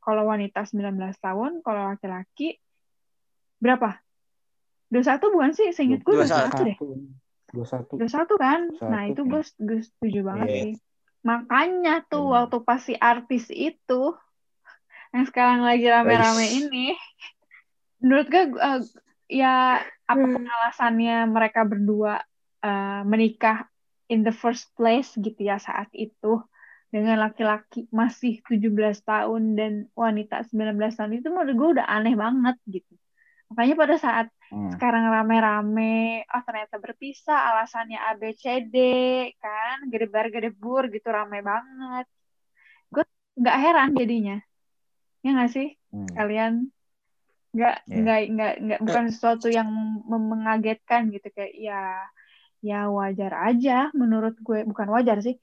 kalau 0.01 0.25
wanita 0.27 0.65
19 0.65 0.97
tahun, 1.21 1.61
kalau 1.61 1.93
laki-laki 1.93 2.57
berapa? 3.61 4.01
21 4.89 5.21
bukan 5.29 5.51
sih? 5.53 5.69
Seingat 5.71 6.01
gue 6.03 6.17
21. 6.17 6.25
21 6.25 6.67
deh. 6.67 6.77
21. 7.53 8.01
21 8.01 8.35
kan? 8.35 8.59
21, 8.75 8.91
Nah, 8.91 9.03
itu 9.07 9.21
ya. 9.21 9.29
gue 9.29 9.41
gue 9.61 9.79
setuju 9.85 10.19
banget 10.25 10.47
Iya. 10.49 10.61
sih. 10.65 10.73
Makanya 11.21 11.95
tuh 12.09 12.25
Iya. 12.27 12.33
waktu 12.43 12.57
pas 12.65 12.81
si 12.81 12.93
artis 12.97 13.45
itu 13.47 14.01
yang 15.11 15.25
sekarang 15.27 15.61
lagi 15.61 15.85
rame-rame 15.85 16.45
ini 16.49 16.95
menurut 17.99 18.25
gue 18.27 18.43
eh, 18.57 18.81
ya 19.29 19.79
apa 20.07 20.23
pun 20.23 20.43
alasannya 20.43 21.29
mereka 21.29 21.61
berdua 21.63 22.19
eh, 22.63 23.01
menikah 23.05 23.67
in 24.07 24.23
the 24.23 24.33
first 24.33 24.71
place 24.73 25.13
gitu 25.15 25.37
ya 25.39 25.55
saat 25.55 25.87
itu 25.93 26.41
dengan 26.91 27.23
laki-laki 27.23 27.87
masih 27.87 28.43
17 28.43 28.99
tahun 29.07 29.55
dan 29.55 29.71
wanita 29.95 30.43
19 30.51 30.75
tahun 30.99 31.23
itu 31.23 31.27
menurut 31.31 31.55
gue 31.55 31.69
udah 31.79 31.87
aneh 31.87 32.13
banget 32.19 32.59
gitu. 32.67 32.93
Makanya 33.51 33.75
pada 33.79 33.95
saat 33.95 34.27
Hmm. 34.51 34.67
sekarang 34.75 35.07
rame-rame, 35.07 36.27
oh 36.27 36.43
ternyata 36.43 36.75
berpisah, 36.75 37.55
alasannya 37.55 37.95
ABCD, 37.95 38.75
kan, 39.39 39.87
gedebar-gedebur 39.87 40.91
gitu, 40.91 41.07
rame 41.07 41.39
banget. 41.39 42.03
Gue 42.91 43.07
nggak 43.39 43.57
heran 43.63 43.95
jadinya. 43.95 44.43
Ya 45.23 45.29
nggak 45.31 45.51
sih, 45.55 45.71
Hmm. 45.95 46.11
kalian? 46.11 46.53
Nggak, 47.55 47.75
Iya. 47.87 47.95
nggak, 47.95 48.19
nggak, 48.27 48.53
nggak, 48.59 48.79
bukan 48.83 49.05
sesuatu 49.07 49.47
yang 49.47 49.71
mengagetkan 50.03 51.07
gitu, 51.15 51.31
kayak 51.31 51.55
ya, 51.55 51.83
ya 52.59 52.91
wajar 52.91 53.31
aja 53.47 53.87
menurut 53.95 54.35
gue, 54.43 54.67
bukan 54.67 54.87
wajar 54.91 55.23
sih. 55.23 55.39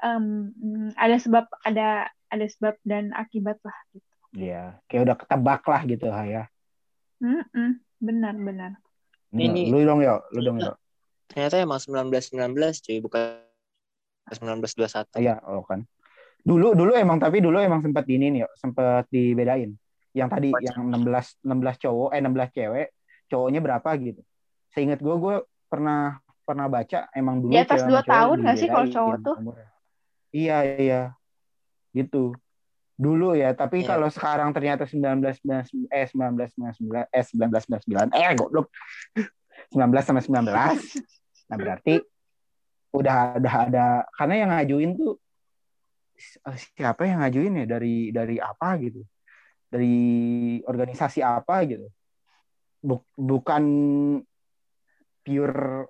Em, 0.00 0.52
ada 0.96 1.16
sebab, 1.20 1.44
ada, 1.60 2.08
ada 2.32 2.46
sebab 2.48 2.74
dan 2.88 3.12
akibat 3.12 3.60
lah 3.60 3.78
gitu. 3.92 4.10
Iya, 4.32 4.78
kayak 4.88 5.02
udah 5.10 5.16
ketebak 5.18 5.62
lah 5.66 5.82
gitu 5.84 6.06
ya. 6.08 6.44
Mm-mm, 7.20 7.70
benar-benar. 8.00 8.80
Ini- 9.36 9.68
lu 9.68 9.84
dong 9.84 10.00
yo, 10.00 10.24
lu 10.32 10.40
dong 10.40 10.58
yo. 10.62 10.72
Ternyata 11.30 11.62
emang 11.62 11.78
1919 11.78 12.82
cuy, 12.82 12.98
bukan 12.98 13.22
1921. 14.32 15.20
Iya, 15.20 15.38
oh 15.46 15.62
kan. 15.62 15.84
Dulu 16.40 16.72
dulu 16.72 16.96
emang 16.96 17.20
tapi 17.20 17.44
dulu 17.44 17.60
emang 17.60 17.84
sempat 17.84 18.08
ini 18.08 18.32
nih, 18.32 18.40
yo, 18.46 18.48
sempat 18.56 19.06
dibedain. 19.12 19.76
Yang 20.16 20.28
tadi 20.32 20.48
Baca. 20.50 20.64
yang 20.64 20.78
16 20.90 21.38
16 21.44 21.76
cowok 21.78 22.10
eh 22.16 22.20
16 22.24 22.50
cewek, 22.50 22.86
cowoknya 23.30 23.60
berapa 23.62 23.90
gitu. 24.00 24.22
Seingat 24.74 24.98
gue 24.98 25.14
gue 25.14 25.36
pernah 25.70 26.18
pernah 26.42 26.66
baca 26.66 27.06
emang 27.14 27.38
dulu 27.38 27.54
Di 27.54 27.62
atas 27.62 27.86
dua 27.86 28.02
tahun 28.02 28.42
nggak 28.42 28.56
sih 28.58 28.66
kalau 28.66 28.86
cowok 28.90 29.16
tuh? 29.22 29.36
umurnya. 29.38 29.68
Iya, 30.30 30.56
iya. 30.78 31.02
Gitu. 31.90 32.34
Dulu 32.94 33.32
ya, 33.32 33.56
tapi 33.56 33.80
Iya. 33.80 33.96
kalau 33.96 34.08
sekarang 34.12 34.52
ternyata 34.52 34.84
19 34.84 35.40
eh 35.88 36.06
1999 36.06 37.08
eh 37.08 37.24
1999 37.24 38.12
eh 38.12 38.32
goblok. 38.36 38.68
19 39.72 40.04
sama 40.04 40.20
19. 40.20 40.52
Nah, 41.48 41.56
berarti 41.56 41.98
udah 42.90 43.38
udah 43.38 43.54
ada 43.66 43.86
karena 44.12 44.34
yang 44.36 44.50
ngajuin 44.50 44.90
tuh 44.94 45.14
eh, 46.20 46.58
siapa 46.76 47.06
yang 47.06 47.22
ngajuin 47.22 47.64
ya 47.64 47.66
dari 47.66 48.12
dari 48.12 48.36
apa 48.36 48.76
gitu. 48.78 49.00
Dari 49.70 49.96
organisasi 50.62 51.22
apa 51.22 51.62
gitu. 51.64 51.86
Buk- 52.82 53.08
bukan 53.16 53.64
pure 55.22 55.88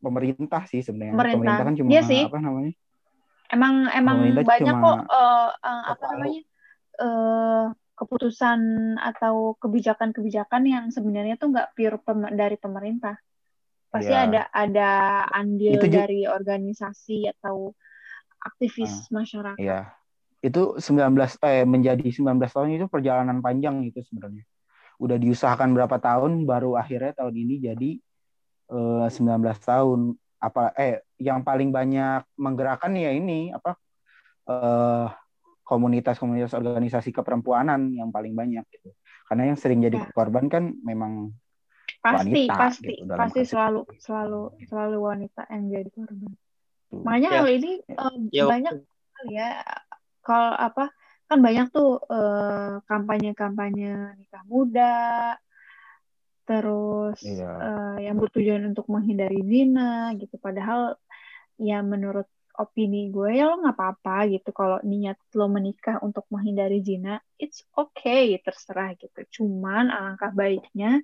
pemerintah 0.00 0.62
sih 0.66 0.80
sebenarnya. 0.80 1.16
Pemerintah. 1.16 1.64
kan 1.64 1.74
cuma 1.74 1.88
Iya 1.88 2.02
sih. 2.04 2.22
apa 2.26 2.38
namanya? 2.38 2.72
Emang 3.50 3.90
emang 3.90 4.16
Pemerintah 4.22 4.46
banyak 4.46 4.74
cuma 4.78 4.80
kok 4.82 4.98
eh, 5.10 5.50
eh, 5.66 5.82
apa 5.90 6.04
namanya 6.14 6.42
eh, 7.00 7.64
keputusan 8.00 8.60
atau 8.96 9.58
kebijakan-kebijakan 9.60 10.62
yang 10.64 10.84
sebenarnya 10.88 11.36
tuh 11.36 11.52
nggak 11.52 11.76
pure 11.76 11.98
pem- 12.00 12.32
dari 12.32 12.56
pemerintah. 12.56 13.18
Pasti 13.90 14.14
Iya. 14.14 14.24
ada 14.24 14.42
ada 14.54 14.90
andil 15.34 15.76
Itu 15.76 15.90
dari 15.90 16.24
organisasi 16.24 17.26
atau 17.36 17.74
aktivis 18.40 19.10
masyarakat. 19.12 19.60
Iya. 19.60 19.92
Itu 20.40 20.80
19 20.80 21.36
eh 21.44 21.68
menjadi 21.68 22.06
19 22.08 22.48
tahun 22.54 22.80
itu 22.80 22.86
perjalanan 22.88 23.44
panjang 23.44 23.84
itu 23.84 24.00
sebenarnya. 24.00 24.46
Udah 24.96 25.20
diusahakan 25.20 25.76
berapa 25.76 26.00
tahun 26.00 26.48
baru 26.48 26.80
akhirnya 26.80 27.12
tahun 27.18 27.34
ini 27.36 27.54
jadi 27.60 27.90
eh, 28.72 29.06
19 29.10 29.60
tahun 29.60 30.16
apa 30.40 30.72
eh 30.80 31.04
yang 31.20 31.44
paling 31.44 31.68
banyak 31.70 32.24
menggerakkan 32.40 32.96
ya 32.96 33.12
ini 33.12 33.52
apa 33.52 33.76
eh 34.48 35.06
komunitas-komunitas 35.62 36.50
organisasi 36.58 37.14
keperempuanan 37.14 37.94
yang 37.94 38.10
paling 38.10 38.34
banyak 38.34 38.66
gitu. 38.74 38.90
Karena 39.30 39.54
yang 39.54 39.58
sering 39.60 39.78
jadi 39.78 40.02
Ya. 40.02 40.10
korban 40.10 40.50
kan 40.50 40.74
memang 40.82 41.30
pasti 42.00 42.32
wanita 42.32 42.54
pasti 42.56 42.90
gitu 42.96 43.12
pasti 43.12 43.40
kasus 43.44 43.50
selalu 43.52 43.80
selalu 44.00 44.40
selalu 44.66 44.98
wanita 45.04 45.42
yang 45.52 45.64
jadi 45.68 45.90
korban 45.92 46.32
Tuh. 46.88 47.02
makanya 47.04 47.28
Ya. 47.28 47.36
hal 47.44 47.48
ini 47.52 47.72
eh, 47.84 48.14
Ya, 48.32 48.44
banyak 48.48 48.74
kali 49.12 49.32
ya 49.36 49.50
kalau 50.24 50.56
apa 50.56 50.88
kan 51.28 51.38
banyak 51.44 51.68
tuh 51.68 52.00
eh, 52.08 52.80
kampanye-kampanye 52.88 54.16
nikah 54.16 54.42
muda 54.48 55.36
terus 56.48 57.20
Iya. 57.22 57.50
eh, 57.62 57.96
yang 58.10 58.16
bertujuan 58.18 58.64
untuk 58.66 58.88
menghindari 58.90 59.38
zina 59.44 60.16
gitu 60.16 60.34
padahal 60.40 60.96
ya 61.60 61.84
menurut 61.84 62.24
opini 62.56 63.08
gue 63.08 63.40
ya 63.40 63.48
lo 63.48 63.60
nggak 63.62 63.76
apa-apa 63.76 64.28
gitu. 64.32 64.50
Kalau 64.52 64.80
niat 64.84 65.16
lo 65.36 65.46
menikah 65.48 66.00
untuk 66.04 66.28
menghindari 66.32 66.80
zina 66.84 67.20
it's 67.40 67.64
okay 67.76 68.36
terserah 68.40 68.92
gitu. 68.96 69.20
Cuman 69.40 69.88
alangkah 69.88 70.32
baiknya 70.32 71.00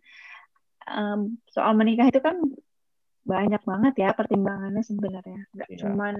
em, 0.84 1.40
soal 1.48 1.72
menikah 1.76 2.08
itu 2.08 2.20
kan 2.20 2.36
banyak 3.26 3.58
banget 3.66 3.94
ya 3.98 4.10
pertimbangannya 4.12 4.82
sebenarnya. 4.84 5.40
Nggak 5.50 5.68
Iya. 5.72 5.78
cuman 5.82 6.14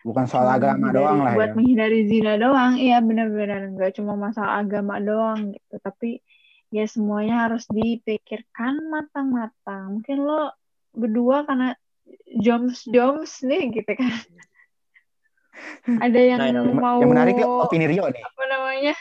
Bukan 0.00 0.24
soal 0.24 0.48
agama 0.48 0.88
doang 0.96 1.20
lah 1.20 1.36
buat 1.36 1.52
ya. 1.52 1.56
menghindari 1.58 2.08
zina 2.08 2.40
doang. 2.40 2.80
Iya 2.80 3.02
benar-benar 3.04 3.60
nggak 3.76 3.92
cuma 4.00 4.16
masalah 4.16 4.64
agama 4.64 4.96
doang 5.02 5.52
gitu. 5.52 5.76
Tapi 5.82 6.22
ya 6.70 6.86
semuanya 6.86 7.50
harus 7.50 7.66
dipikirkan 7.68 8.86
matang-matang. 8.88 9.98
Mungkin 10.00 10.16
lo 10.22 10.54
berdua 10.94 11.44
karena 11.44 11.76
joms 12.38 12.84
joms 12.86 13.42
nih 13.42 13.70
gitu 13.72 13.92
kan 13.94 14.14
ada 16.04 16.20
yang 16.20 16.38
Nah, 16.40 16.48
yang- 16.50 16.78
mau 16.78 16.98
Yang 17.02 17.10
menarik 17.10 17.34
nih 17.36 17.46
opini 17.46 17.84
Rio 17.86 18.04
nih. 18.08 18.22
apa 18.22 18.42
namanya 18.46 18.94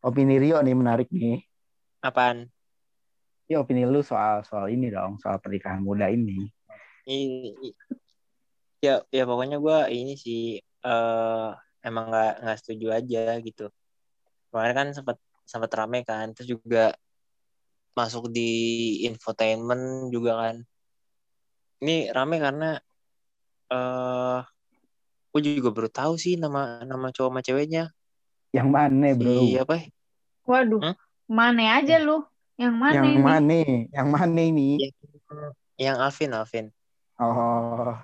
Opini 0.00 0.36
Rio 0.40 0.58
nih 0.58 0.72
menarik 0.72 1.08
nih. 1.12 1.44
apaan? 2.00 2.48
Ya 3.44 3.60
opini 3.60 3.84
lu 3.84 4.00
soal 4.00 4.40
soal 4.42 4.72
ini 4.72 4.88
dong, 4.88 5.20
soal 5.20 5.36
pernikahan 5.36 5.84
muda 5.84 6.08
ini. 6.08 6.48
I- 7.04 7.52
i- 7.52 7.76
ya 8.80 9.04
ya 9.12 9.24
pokoknya 9.28 9.60
gue 9.60 9.78
ini 9.92 10.16
sih 10.16 10.56
eh 10.56 11.48
emang 11.84 12.08
nggak 12.08 12.32
nggak 12.40 12.58
setuju 12.64 12.86
aja 12.96 13.36
gitu 13.38 13.68
kemarin 14.48 14.72
kan 14.72 14.88
sempat 14.96 15.16
sempat 15.44 15.68
rame 15.76 16.00
kan 16.00 16.32
terus 16.32 16.48
juga 16.48 16.96
masuk 17.92 18.32
di 18.32 18.48
infotainment 19.04 20.08
juga 20.08 20.32
kan 20.40 20.56
ini 21.80 22.08
rame 22.08 22.36
karena 22.36 22.70
eh 23.68 24.40
gue 25.30 25.40
juga 25.46 25.70
baru 25.70 25.88
tahu 25.88 26.14
sih 26.14 26.34
nama 26.34 26.82
nama 26.82 27.08
cowok 27.08 27.30
sama 27.30 27.40
ceweknya 27.40 27.84
Yang 28.50 28.68
mana, 28.68 29.06
Bro? 29.14 29.30
si 29.30 29.54
apa 29.56 29.74
ya? 29.78 29.84
waduh 30.42 30.82
Hmm? 30.82 30.96
mana 31.30 31.78
aja 31.78 31.96
lu 31.96 32.26
yang 32.56 32.74
mana 32.74 32.92
yang 32.92 33.06
ini 33.08 33.22
mana? 33.22 33.58
Yang 33.88 34.08
mana 34.10 34.40
ini? 34.42 34.68
Iya. 34.76 34.90
yang 35.78 35.96
Alvin 35.98 36.32
Alvin 36.32 36.66
Oh. 37.16 37.94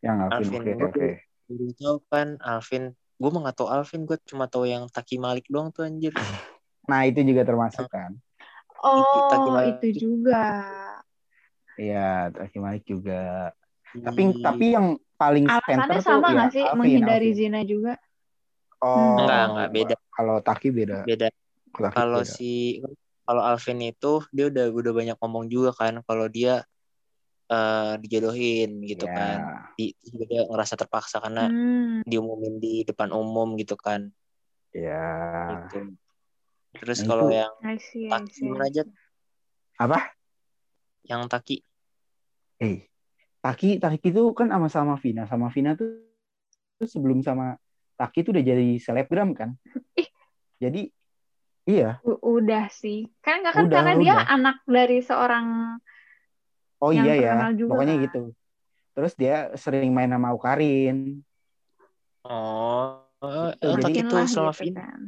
Yang 0.00 0.16
Alvin. 0.18 0.40
Alvin. 0.42 0.58
Oke, 0.58 0.72
oke. 0.82 1.08
baru 1.46 1.66
tahu 1.76 1.96
kan 2.08 2.28
Alvin 2.40 2.84
gue 2.92 3.30
mah 3.30 3.40
nggak 3.44 3.56
tahu 3.56 3.68
Alvin 3.68 4.02
gue 4.02 4.16
cuma 4.26 4.48
tahu 4.48 4.64
yang 4.64 4.88
Taki 4.88 5.16
Malik 5.16 5.46
doang 5.46 5.70
tuh 5.70 5.86
anjir 5.86 6.10
Nah, 6.82 7.06
itu 7.06 7.22
juga 7.22 7.46
termasuk 7.46 7.86
kan. 7.86 8.18
oh 8.82 9.30
Taki 9.30 9.48
Malik. 9.48 9.72
itu 9.78 9.88
juga 10.02 10.42
Iya, 11.78 12.28
Taki 12.32 12.58
Malik 12.60 12.84
juga. 12.84 13.52
Ih, 13.96 14.02
Tapi 14.04 14.22
tapi 14.40 14.66
yang 14.72 14.96
paling 15.16 15.44
alasannya 15.48 15.68
center 15.78 15.96
tuh 15.96 16.04
sama 16.04 16.26
ya 16.28 16.34
nggak 16.34 16.50
sih 16.52 16.64
Alvin, 16.64 16.78
menghindari 16.80 17.28
Alvin. 17.30 17.38
zina 17.38 17.60
juga 17.64 17.92
Oh, 18.82 19.14
Enggak, 19.22 19.42
enggak, 19.46 19.68
beda. 19.70 19.96
Kalau 20.10 20.36
Taki 20.42 20.68
beda. 20.74 20.98
beda 21.06 21.26
kalau 21.72 22.20
si 22.26 22.82
kalau 23.22 23.42
Alvin 23.46 23.78
itu 23.94 24.12
dia 24.34 24.50
udah 24.50 24.66
udah 24.74 24.92
banyak 24.92 25.16
ngomong 25.22 25.46
juga 25.46 25.70
kan 25.70 26.02
kalau 26.02 26.26
dia 26.26 26.66
eh, 27.46 27.92
dijodohin 28.02 28.82
gitu 28.82 29.06
Ya. 29.06 29.14
kan 29.14 29.38
di, 29.78 29.94
dia 30.02 30.44
ngerasa 30.50 30.74
terpaksa 30.74 31.22
karena 31.22 31.46
Hmm. 31.48 32.02
diumumin 32.02 32.58
di 32.58 32.82
depan 32.82 33.14
umum 33.14 33.54
gitu 33.54 33.78
kan 33.78 34.10
Ya. 34.74 35.62
gitu 35.70 35.94
terus 36.74 37.04
Nah, 37.04 37.08
kalau 37.12 37.28
yang 37.30 37.54
I 37.62 37.76
see, 37.78 38.10
I 38.10 38.18
Taki 38.18 38.42
gimana 38.42 38.64
aja. 38.66 38.82
Apa? 39.78 39.98
yang 41.06 41.22
Taki 41.30 41.62
Eh, 42.62 42.86
Taki 43.42 43.82
Taki 43.82 43.98
itu 44.14 44.22
kan 44.38 44.46
sama 44.46 44.70
sama 44.70 44.94
Vina, 44.96 45.26
sama 45.26 45.50
Vina 45.50 45.74
tuh, 45.74 45.98
tuh 46.78 46.86
sebelum 46.86 47.18
sama 47.20 47.58
Taki 47.98 48.22
tuh 48.22 48.30
udah 48.38 48.44
jadi 48.46 48.78
selebgram 48.78 49.34
kan? 49.34 49.58
Ih. 49.98 50.06
Jadi 50.62 50.86
iya. 51.66 51.98
U- 52.06 52.38
udah 52.38 52.70
sih 52.70 53.10
kan 53.18 53.42
nggak 53.42 53.54
kan 53.54 53.64
Udah, 53.66 53.76
karena 53.82 53.92
dia 53.98 54.14
udah. 54.14 54.26
anak 54.30 54.56
dari 54.62 54.98
seorang 55.02 55.46
Oh 56.78 56.90
Yang 56.90 57.04
iya 57.06 57.14
ya. 57.14 57.22
terkenal 57.34 57.52
juga 57.54 57.70
Pokoknya 57.74 57.94
kan. 57.94 58.04
gitu. 58.06 58.22
Terus 58.92 59.12
dia 59.14 59.36
sering 59.54 59.90
main 59.90 60.10
sama 60.10 60.30
Aukarin. 60.30 61.22
oh 62.22 63.02
oh, 63.22 63.50
Itu, 63.54 63.66
oh, 63.66 63.74
jadi- 63.78 63.82
Taki 63.82 64.00
itu 64.06 64.14
sama 64.26 64.50
gitu 64.50 64.62
Vina 64.62 64.82
kan. 64.86 65.00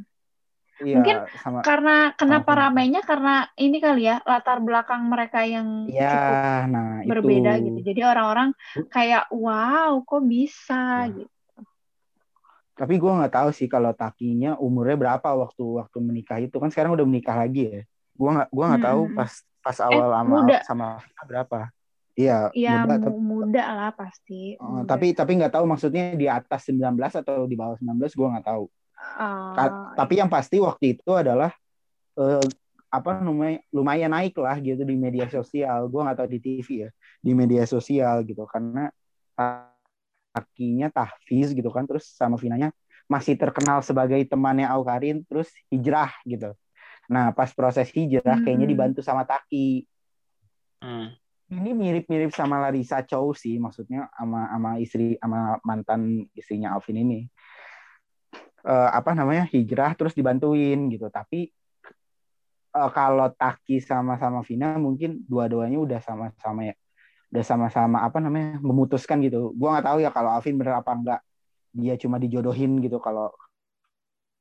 Iya, 0.76 0.96
Mungkin 0.96 1.16
sama 1.38 1.58
Karena 1.60 1.96
kenapa 2.12 2.50
Vina. 2.50 2.60
ramainya 2.66 3.00
karena 3.00 3.34
ini 3.54 3.78
kali 3.78 4.02
ya 4.04 4.18
latar 4.20 4.58
belakang 4.58 5.06
mereka 5.06 5.42
yang 5.42 5.86
Iya, 5.86 6.10
cukup 6.10 6.34
nah 6.68 6.90
itu. 6.98 7.08
berbeda 7.08 7.52
gitu. 7.58 7.78
Jadi 7.80 8.00
orang-orang 8.02 8.48
kayak 8.88 9.30
wow 9.30 10.02
kok 10.02 10.22
bisa 10.24 11.06
Ya. 11.06 11.14
gitu. 11.14 11.30
Tapi 12.74 12.94
gue 12.96 13.06
nggak 13.08 13.30
tahu 13.32 13.48
sih 13.50 13.66
kalau 13.66 13.94
Takinya 13.94 14.58
umurnya 14.58 14.98
berapa 14.98 15.28
waktu 15.30 15.62
waktu 15.78 15.98
menikah 16.00 16.38
itu 16.38 16.58
kan 16.58 16.68
sekarang 16.68 16.92
udah 16.92 17.06
menikah 17.06 17.36
lagi 17.36 17.62
ya. 17.64 17.80
Gue 18.12 18.30
nggak 18.30 18.48
gua 18.50 18.64
nggak 18.74 18.82
tahu 18.84 19.02
Mm-mm. 19.04 19.16
pas 19.16 19.32
pas 19.60 19.78
awal 19.80 20.08
sama 20.08 20.18
Hmm. 20.18 20.26
Eh, 20.26 20.42
muda. 20.42 20.58
sama 20.62 20.86
berapa. 21.22 21.60
Iya, 22.14 22.38
Ya 22.50 22.82
muda. 22.82 22.94
mu- 22.94 23.04
tapi- 23.04 23.22
muda 23.22 23.64
lah 23.68 23.90
pasti. 23.90 24.54
Oh, 24.58 24.82
Muda. 24.82 24.86
tapi 24.88 25.06
tapi 25.10 25.30
nggak 25.34 25.50
tahu 25.50 25.64
maksudnya 25.64 26.14
di 26.14 26.26
atas 26.26 26.60
19 26.64 27.14
atau 27.16 27.42
di 27.44 27.54
bawah 27.54 27.74
19 27.74 28.10
gue 28.12 28.26
nggak 28.28 28.42
tahu. 28.44 28.66
Oh, 28.94 29.54
Ka- 29.54 29.94
tapi 29.98 30.18
yang 30.18 30.30
pasti 30.30 30.58
waktu 30.58 30.98
itu 30.98 31.10
adalah 31.14 31.50
eh, 32.18 32.46
apa 32.90 33.10
namanya 33.18 33.58
lumayan 33.74 34.10
naik 34.14 34.38
lah 34.38 34.58
gitu 34.62 34.82
di 34.86 34.94
media 34.94 35.26
sosial. 35.30 35.86
Gue 35.90 36.00
nggak 36.02 36.18
tahu 36.18 36.28
di 36.30 36.38
TV 36.42 36.68
ya 36.86 36.90
di 37.18 37.32
media 37.34 37.62
sosial 37.66 38.22
gitu 38.22 38.46
karena 38.46 38.90
kakinya 40.34 40.90
Tahfiz 40.90 41.54
gitu 41.54 41.70
kan 41.70 41.86
terus 41.86 42.10
sama 42.10 42.34
Vinanya 42.34 42.74
masih 43.06 43.38
terkenal 43.38 43.82
sebagai 43.84 44.18
temannya 44.26 44.66
Aukarin 44.66 45.22
terus 45.26 45.50
hijrah 45.70 46.10
gitu. 46.26 46.54
Nah 47.06 47.30
pas 47.30 47.50
proses 47.54 47.90
hijrah 47.94 48.40
kayaknya 48.42 48.66
Hmm. 48.66 48.74
dibantu 48.74 49.00
sama 49.04 49.22
Taki. 49.22 49.86
Hmm. 50.82 51.14
Ini 51.44 51.70
mirip-mirip 51.76 52.32
sama 52.32 52.58
Larissa 52.58 53.04
Chow 53.04 53.30
sih 53.36 53.60
maksudnya 53.60 54.08
sama 54.16 54.48
sama 54.48 54.70
istri 54.80 55.14
sama 55.20 55.60
mantan 55.62 56.24
istrinya 56.34 56.74
Alvin 56.74 56.98
ini. 57.04 57.20
Eh, 58.64 58.88
apa 58.96 59.12
namanya 59.12 59.44
hijrah 59.52 59.92
terus 59.92 60.16
dibantuin 60.16 60.88
gitu. 60.88 61.12
Tapi 61.12 61.52
eh, 62.76 62.90
kalau 62.96 63.28
Taki 63.32 63.76
sama 63.84 64.16
sama 64.16 64.40
Vina 64.40 64.76
mungkin 64.80 65.20
dua-duanya 65.28 65.76
udah 65.76 66.00
sama-sama 66.00 66.72
ya 66.72 66.74
udah 67.34 67.44
sama-sama 67.44 67.98
apa 68.06 68.18
namanya 68.24 68.56
memutuskan 68.62 69.20
gitu. 69.20 69.52
Gua 69.58 69.76
nggak 69.76 69.86
tahu 69.90 69.98
ya 70.00 70.10
kalau 70.14 70.30
Alvin 70.32 70.56
bener 70.56 70.80
apa 70.80 70.92
enggak. 70.96 71.20
Dia 71.76 71.94
cuma 72.00 72.16
dijodohin 72.22 72.80
gitu 72.80 72.96
kalau 73.02 73.28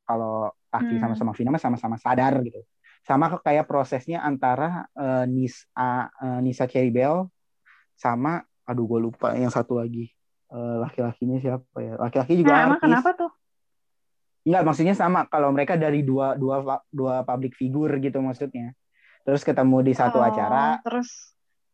kalau 0.07 0.51
Taki 0.71 0.95
Hmm. 0.97 1.01
sama-sama 1.03 1.31
Vina 1.35 1.49
mah 1.51 1.61
sama-sama 1.61 1.95
sadar 1.99 2.33
gitu. 2.47 2.63
Sama 3.03 3.27
kayak 3.43 3.67
prosesnya 3.67 4.23
antara 4.23 4.87
eh, 4.95 5.25
Nisa 5.27 6.07
eh, 6.23 6.39
Nisa 6.39 6.63
Cherry 6.69 6.95
Bell 6.95 7.27
sama 7.99 8.39
aduh 8.63 8.87
gue 8.87 8.99
lupa 9.11 9.35
yang 9.35 9.51
satu 9.51 9.75
lagi 9.83 10.15
laki-lakinya 10.53 11.37
siapa 11.41 11.77
ya? 11.81 11.93
Laki-laki 11.97 12.33
juga 12.39 12.53
Nah, 12.53 12.63
emang 12.63 12.77
artis. 12.77 12.85
kenapa 12.85 13.09
tuh? 13.17 13.31
Enggak, 14.43 14.63
maksudnya 14.67 14.95
sama 14.95 15.23
kalau 15.31 15.55
mereka 15.55 15.79
dari 15.79 16.03
dua 16.03 16.35
dua 16.35 16.59
dua 16.91 17.23
public 17.23 17.55
figure 17.55 17.95
gitu 18.03 18.19
maksudnya. 18.19 18.75
Terus 19.23 19.39
ketemu 19.39 19.79
di 19.87 19.93
satu 19.95 20.19
Oh, 20.19 20.27
acara, 20.27 20.83
Terus 20.83 21.09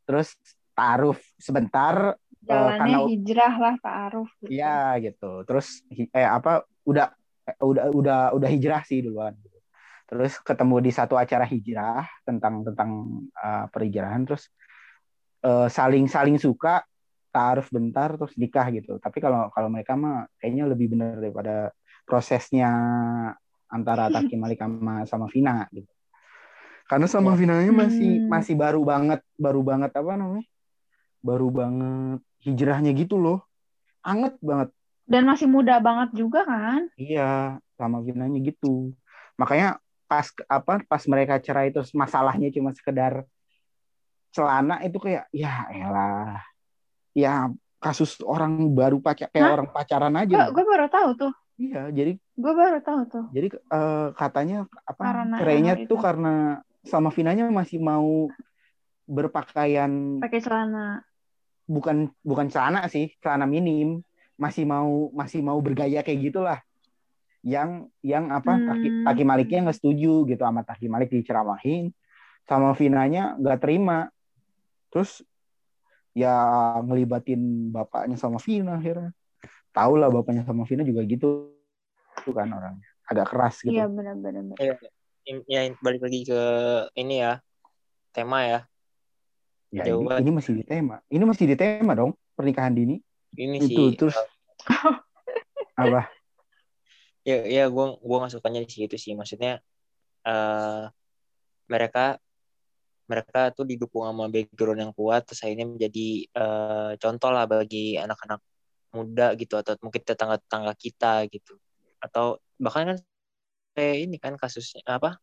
terus 0.06 0.30
taruh 0.78 1.18
sebentar, 1.42 2.14
jalannya 2.46 2.78
karena- 2.78 3.10
hijrah 3.10 3.54
lah 3.58 3.76
ta'aruf 3.82 4.30
gitu. 4.46 4.54
ya 4.54 4.94
gitu. 5.02 5.42
Terus 5.50 5.82
eh 6.14 6.26
apa 6.30 6.62
udah 6.86 7.10
eh, 7.50 7.58
udah 7.58 7.90
udah 7.90 8.20
udah 8.38 8.50
hijrah 8.54 8.86
sih 8.86 9.02
duluan. 9.02 9.34
Terus 10.10 10.38
ketemu 10.42 10.82
di 10.82 10.92
satu 10.94 11.18
acara 11.18 11.46
hijrah 11.46 12.06
tentang 12.26 12.66
tentang 12.66 12.90
uh, 13.34 13.66
perhijrahan, 13.70 14.26
terus 14.26 14.50
eh, 15.46 15.70
saling 15.70 16.10
saling 16.10 16.42
suka, 16.42 16.82
taruh 17.30 17.66
bentar, 17.70 18.18
terus 18.18 18.34
nikah 18.34 18.66
gitu. 18.74 18.98
Tapi 18.98 19.18
kalau 19.22 19.54
kalau 19.54 19.70
mereka 19.70 19.94
mah 19.94 20.26
kayaknya 20.42 20.66
lebih 20.66 20.98
benar 20.98 21.18
daripada 21.18 21.70
prosesnya 22.10 22.70
antara 23.70 24.10
Taki 24.10 24.34
Malik 24.34 24.58
sama 24.58 25.06
sama 25.06 25.26
Vina 25.30 25.70
gitu. 25.70 25.86
Karena 26.90 27.06
sama 27.06 27.38
Ya. 27.38 27.38
Vinanya 27.38 27.70
masih 27.70 28.10
Hmm. 28.18 28.28
masih 28.28 28.58
baru 28.58 28.82
banget 28.82 29.22
baru 29.38 29.62
banget 29.62 29.94
apa 29.94 30.18
namanya? 30.18 30.48
baru 31.20 31.52
banget 31.52 32.24
hijrahnya 32.42 32.96
gitu 32.96 33.20
loh 33.20 33.44
anget 34.02 34.40
banget 34.40 34.72
Dan 35.04 35.28
masih 35.28 35.52
muda 35.52 35.76
banget 35.78 36.16
juga 36.16 36.48
kan? 36.48 36.88
iya 36.96 37.60
sama 37.76 38.00
Vinanya 38.00 38.40
gitu 38.40 38.96
makanya 39.36 39.78
pas 40.08 40.32
apa 40.48 40.80
pas 40.88 41.04
mereka 41.06 41.38
cerai 41.38 41.70
terus 41.70 41.92
masalahnya 41.94 42.50
cuma 42.50 42.72
sekedar 42.74 43.28
celana 44.32 44.80
itu 44.82 44.98
kayak 44.98 45.28
ya 45.30 45.68
elah 45.70 46.40
ya 47.14 47.52
kasus 47.78 48.16
orang 48.24 48.72
baru 48.72 48.98
pacar 49.04 49.28
kayak 49.30 49.44
Hah? 49.44 49.54
orang 49.60 49.70
pacaran 49.70 50.14
Gue 50.16 50.24
aja 50.24 50.50
gue 50.50 50.64
baru 50.66 50.88
tahu 50.88 51.10
tuh. 51.20 51.34
Iya 51.60 51.92
jadi 51.92 52.16
Gue 52.34 52.54
baru 52.56 52.80
tahu 52.80 53.00
tuh. 53.06 53.26
jadi 53.30 53.52
eh, 53.52 54.08
katanya 54.16 54.64
apa 54.82 55.02
Karena 55.04 55.36
cerainya 55.38 55.74
tuh 55.76 55.84
itu. 55.86 55.96
karena 56.00 56.34
sama 56.82 57.12
Vinanya 57.12 57.52
masih 57.52 57.78
mau 57.78 58.32
berpakaian 59.06 60.18
Pakai 60.18 60.40
celana. 60.40 61.04
bukan 61.68 62.10
bukan 62.24 62.48
celana 62.48 62.88
sih 62.88 63.14
celana 63.20 63.44
minim 63.44 64.02
masih 64.34 64.64
mau 64.64 65.12
masih 65.12 65.44
mau 65.44 65.60
bergaya 65.60 66.00
kayak 66.00 66.32
gitulah 66.32 66.60
yang 67.40 67.88
yang 68.02 68.32
apa 68.32 68.56
Taki, 68.56 68.88
Hmm. 68.90 69.04
Taki 69.06 69.24
Maliknya 69.24 69.60
nggak 69.64 69.78
setuju 69.78 70.26
gitu 70.26 70.40
sama 70.40 70.64
Taki 70.64 70.88
Malik 70.88 71.10
diceramahin 71.10 71.92
sama 72.44 72.74
Vinanya 72.74 73.36
nggak 73.36 73.60
terima 73.60 74.10
terus 74.90 75.22
ya 76.12 76.34
ngelibatin 76.82 77.70
bapaknya 77.70 78.18
sama 78.18 78.42
Vina 78.42 78.76
akhirnya 78.76 79.14
tahu 79.80 79.94
lah 79.96 80.10
bapaknya 80.12 80.44
sama 80.44 80.68
Vina 80.68 80.84
juga 80.84 81.08
gitu 81.08 81.56
itu 82.20 82.32
kan 82.36 82.52
orangnya. 82.52 82.88
Agak 83.08 83.32
keras 83.32 83.56
gitu. 83.64 83.72
Iya 83.72 83.88
benar-benar. 83.88 84.60
In- 85.24 85.46
ya 85.48 85.72
balik 85.80 86.04
lagi 86.04 86.28
ke 86.28 86.42
ini 87.00 87.24
ya 87.24 87.40
tema 88.12 88.44
ya. 88.44 88.60
Ya 89.70 89.86
jauh 89.94 90.02
ini, 90.02 90.08
banget. 90.10 90.22
ini 90.26 90.32
masih 90.36 90.54
di 90.60 90.64
tema. 90.68 90.96
Ini 91.08 91.24
masih 91.24 91.46
di 91.48 91.56
tema 91.56 91.94
dong 91.96 92.12
pernikahan 92.36 92.76
dini. 92.76 93.00
Ini 93.38 93.58
itu 93.62 93.72
sih. 93.72 93.96
terus 93.96 94.18
apa? 95.80 96.10
Ya 97.24 97.46
ya 97.46 97.64
gue 97.70 97.86
gua 98.02 98.18
nggak 98.26 98.34
sukanya 98.36 98.66
di 98.66 98.70
situ 98.74 98.98
sih. 99.00 99.14
Maksudnya 99.16 99.62
eh 100.28 100.84
mereka 101.70 102.18
mereka 103.10 103.50
tuh 103.54 103.66
didukung 103.66 104.06
sama 104.06 104.30
background 104.30 104.80
yang 104.86 104.94
kuat 104.94 105.26
terus 105.26 105.42
akhirnya 105.42 105.66
menjadi 105.66 106.30
eh, 106.30 106.92
contoh 107.02 107.30
lah 107.34 107.46
bagi 107.50 107.98
anak-anak 107.98 108.42
muda 108.90 109.38
gitu 109.38 109.54
atau 109.60 109.78
mungkin 109.86 110.02
tetangga-tetangga 110.02 110.74
kita 110.74 111.30
gitu 111.30 111.58
atau 112.02 112.40
bahkan 112.58 112.96
kan 112.96 112.98
kayak 113.78 113.96
ini 114.10 114.18
kan 114.18 114.34
kasusnya 114.40 114.82
apa 114.88 115.20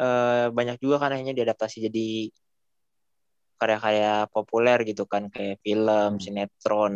eh, 0.00 0.46
banyak 0.52 0.76
juga 0.82 1.06
kan 1.06 1.16
akhirnya 1.16 1.32
diadaptasi 1.36 1.88
jadi 1.88 2.08
karya-karya 3.60 4.24
populer 4.32 4.78
gitu 4.88 5.04
kan 5.04 5.28
kayak 5.28 5.60
film 5.60 6.16
Hmm. 6.16 6.22
sinetron 6.22 6.94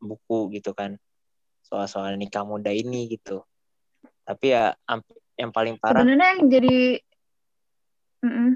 buku 0.00 0.52
gitu 0.56 0.72
kan 0.72 0.96
soal-soal 1.64 2.16
nikah 2.16 2.44
muda 2.46 2.72
ini 2.72 3.10
gitu 3.12 3.44
tapi 4.24 4.56
ya 4.56 4.72
yang 5.36 5.52
paling 5.52 5.76
parah 5.76 6.00
Sebenarnya 6.02 6.28
yang 6.36 6.42
jadi 6.48 6.76
Mm-mm. 8.24 8.50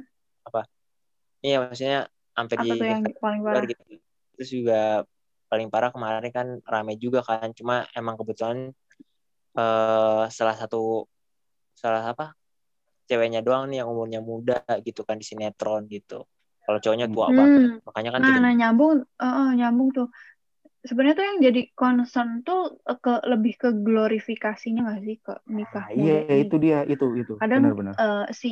iya 1.45 1.57
maksudnya 1.63 2.01
sampai 2.37 2.57
apa 2.57 2.65
di 2.65 2.71
yang 2.81 3.03
paling 3.21 3.41
parah? 3.45 3.65
gitu. 3.69 3.83
Terus 4.37 4.51
juga 4.51 4.81
paling 5.51 5.69
parah 5.73 5.91
kemarin 5.95 6.31
kan 6.39 6.49
rame 6.73 6.93
juga 7.05 7.21
kan. 7.29 7.49
Cuma 7.59 7.75
emang 7.99 8.15
kebetulan 8.21 8.59
eh 9.59 10.23
salah 10.37 10.57
satu 10.61 10.77
salah 11.83 12.03
apa 12.13 12.25
ceweknya 13.09 13.41
doang 13.47 13.65
nih 13.71 13.77
yang 13.83 13.89
umurnya 13.95 14.21
muda 14.31 14.57
gitu 14.87 15.01
kan 15.09 15.17
di 15.21 15.27
sinetron 15.31 15.83
gitu. 15.95 16.15
Kalau 16.65 16.79
cowoknya 16.83 17.09
tua 17.15 17.29
Hmm. 17.29 17.39
banget. 17.39 17.69
Makanya 17.87 18.11
kan 18.17 18.23
Nah, 18.23 18.31
jadi 18.31 18.41
nah 18.43 18.53
nyambung, 18.59 18.93
eh, 19.23 19.49
nyambung 19.59 19.89
tuh. 19.97 20.07
Sebenarnya 20.89 21.17
tuh 21.21 21.27
yang 21.31 21.41
jadi 21.49 21.61
concern 21.81 22.31
tuh 22.47 22.61
eh, 22.91 22.99
ke 23.05 23.11
lebih 23.33 23.53
ke 23.63 23.69
glorifikasinya 23.87 24.81
nggak 24.87 25.01
sih 25.07 25.17
ke 25.27 25.33
nikah 25.57 25.87
Nah, 25.87 25.91
muda 26.01 26.21
iya 26.29 26.35
ini. 26.35 26.45
itu 26.45 26.55
dia 26.65 26.77
itu 26.93 27.05
itu 27.21 27.33
Kadang 27.41 27.57
benar-benar 27.57 27.97
eh, 28.01 28.25
si 28.41 28.49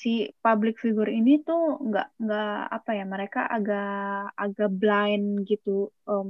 si 0.00 0.08
public 0.44 0.74
figure 0.82 1.10
ini 1.18 1.30
tuh 1.48 1.60
nggak 1.88 2.06
nggak 2.22 2.52
apa 2.76 2.90
ya 2.98 3.04
mereka 3.14 3.40
agak 3.56 3.86
agak 4.42 4.70
blind 4.80 5.44
gitu 5.50 5.70
em, 6.08 6.28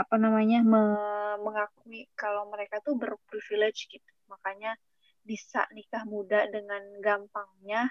apa 0.00 0.14
namanya 0.24 0.58
me- 0.72 1.38
mengakui 1.44 2.08
kalau 2.18 2.42
mereka 2.52 2.76
tuh 2.86 2.94
berprivilege 3.02 3.86
gitu. 3.92 4.10
Makanya 4.32 4.74
bisa 5.28 5.60
nikah 5.76 6.04
muda 6.12 6.48
dengan 6.54 6.82
gampangnya. 7.04 7.86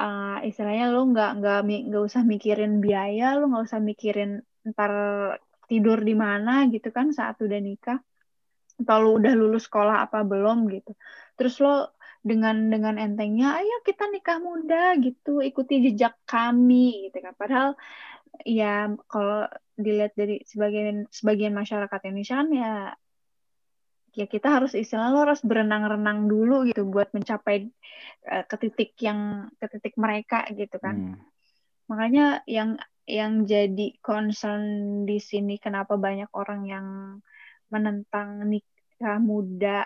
Eh, 0.00 0.36
istilahnya 0.48 0.84
lu 0.94 1.00
nggak 1.12 1.28
nggak 1.38 1.58
nggak 1.88 2.02
usah 2.08 2.22
mikirin 2.32 2.72
biaya 2.84 3.24
lu 3.38 3.42
nggak 3.50 3.64
usah 3.68 3.80
mikirin 3.90 4.30
ntar 4.70 4.92
tidur 5.70 5.98
di 6.08 6.14
mana 6.24 6.50
gitu 6.72 6.88
kan 6.96 7.06
saat 7.18 7.36
udah 7.46 7.60
nikah. 7.68 7.98
Atau 8.80 8.96
lu 9.04 9.10
udah 9.20 9.32
lulus 9.40 9.62
sekolah 9.68 9.96
apa 10.04 10.18
belum 10.30 10.56
gitu. 10.74 10.90
Terus 11.36 11.54
lo 11.64 11.70
dengan 12.24 12.72
dengan 12.72 12.96
entengnya 12.96 13.60
ayo 13.60 13.84
kita 13.84 14.08
nikah 14.08 14.40
muda 14.40 14.96
gitu. 14.96 15.44
Ikuti 15.44 15.84
jejak 15.92 16.16
kami 16.24 17.12
gitu 17.12 17.20
kan. 17.20 17.36
Padahal 17.36 17.70
ya 18.48 18.88
kalau 19.06 19.44
dilihat 19.76 20.16
dari 20.16 20.40
sebagian 20.48 21.06
sebagian 21.12 21.54
masyarakat 21.54 22.00
Indonesia 22.08 22.40
kan 22.40 22.50
ya 22.50 22.72
ya 24.14 24.26
kita 24.30 24.46
harus 24.46 24.72
istilah 24.78 25.10
lo 25.10 25.26
harus 25.26 25.42
berenang-renang 25.42 26.30
dulu 26.30 26.64
gitu 26.70 26.86
buat 26.86 27.10
mencapai 27.10 27.66
eh, 28.30 28.44
ke 28.46 28.56
titik 28.62 28.94
yang 29.02 29.50
ke 29.58 29.66
titik 29.68 29.94
mereka 30.00 30.46
gitu 30.54 30.80
kan. 30.80 31.14
Hmm. 31.14 31.18
makanya 31.84 32.40
yang 32.48 32.80
yang 33.04 33.44
jadi 33.44 34.00
concern 34.00 34.64
di 35.04 35.20
sini 35.20 35.60
kenapa 35.60 36.00
banyak 36.00 36.32
orang 36.32 36.64
yang 36.64 36.86
menentang 37.68 38.48
nikah 38.48 39.20
muda 39.20 39.84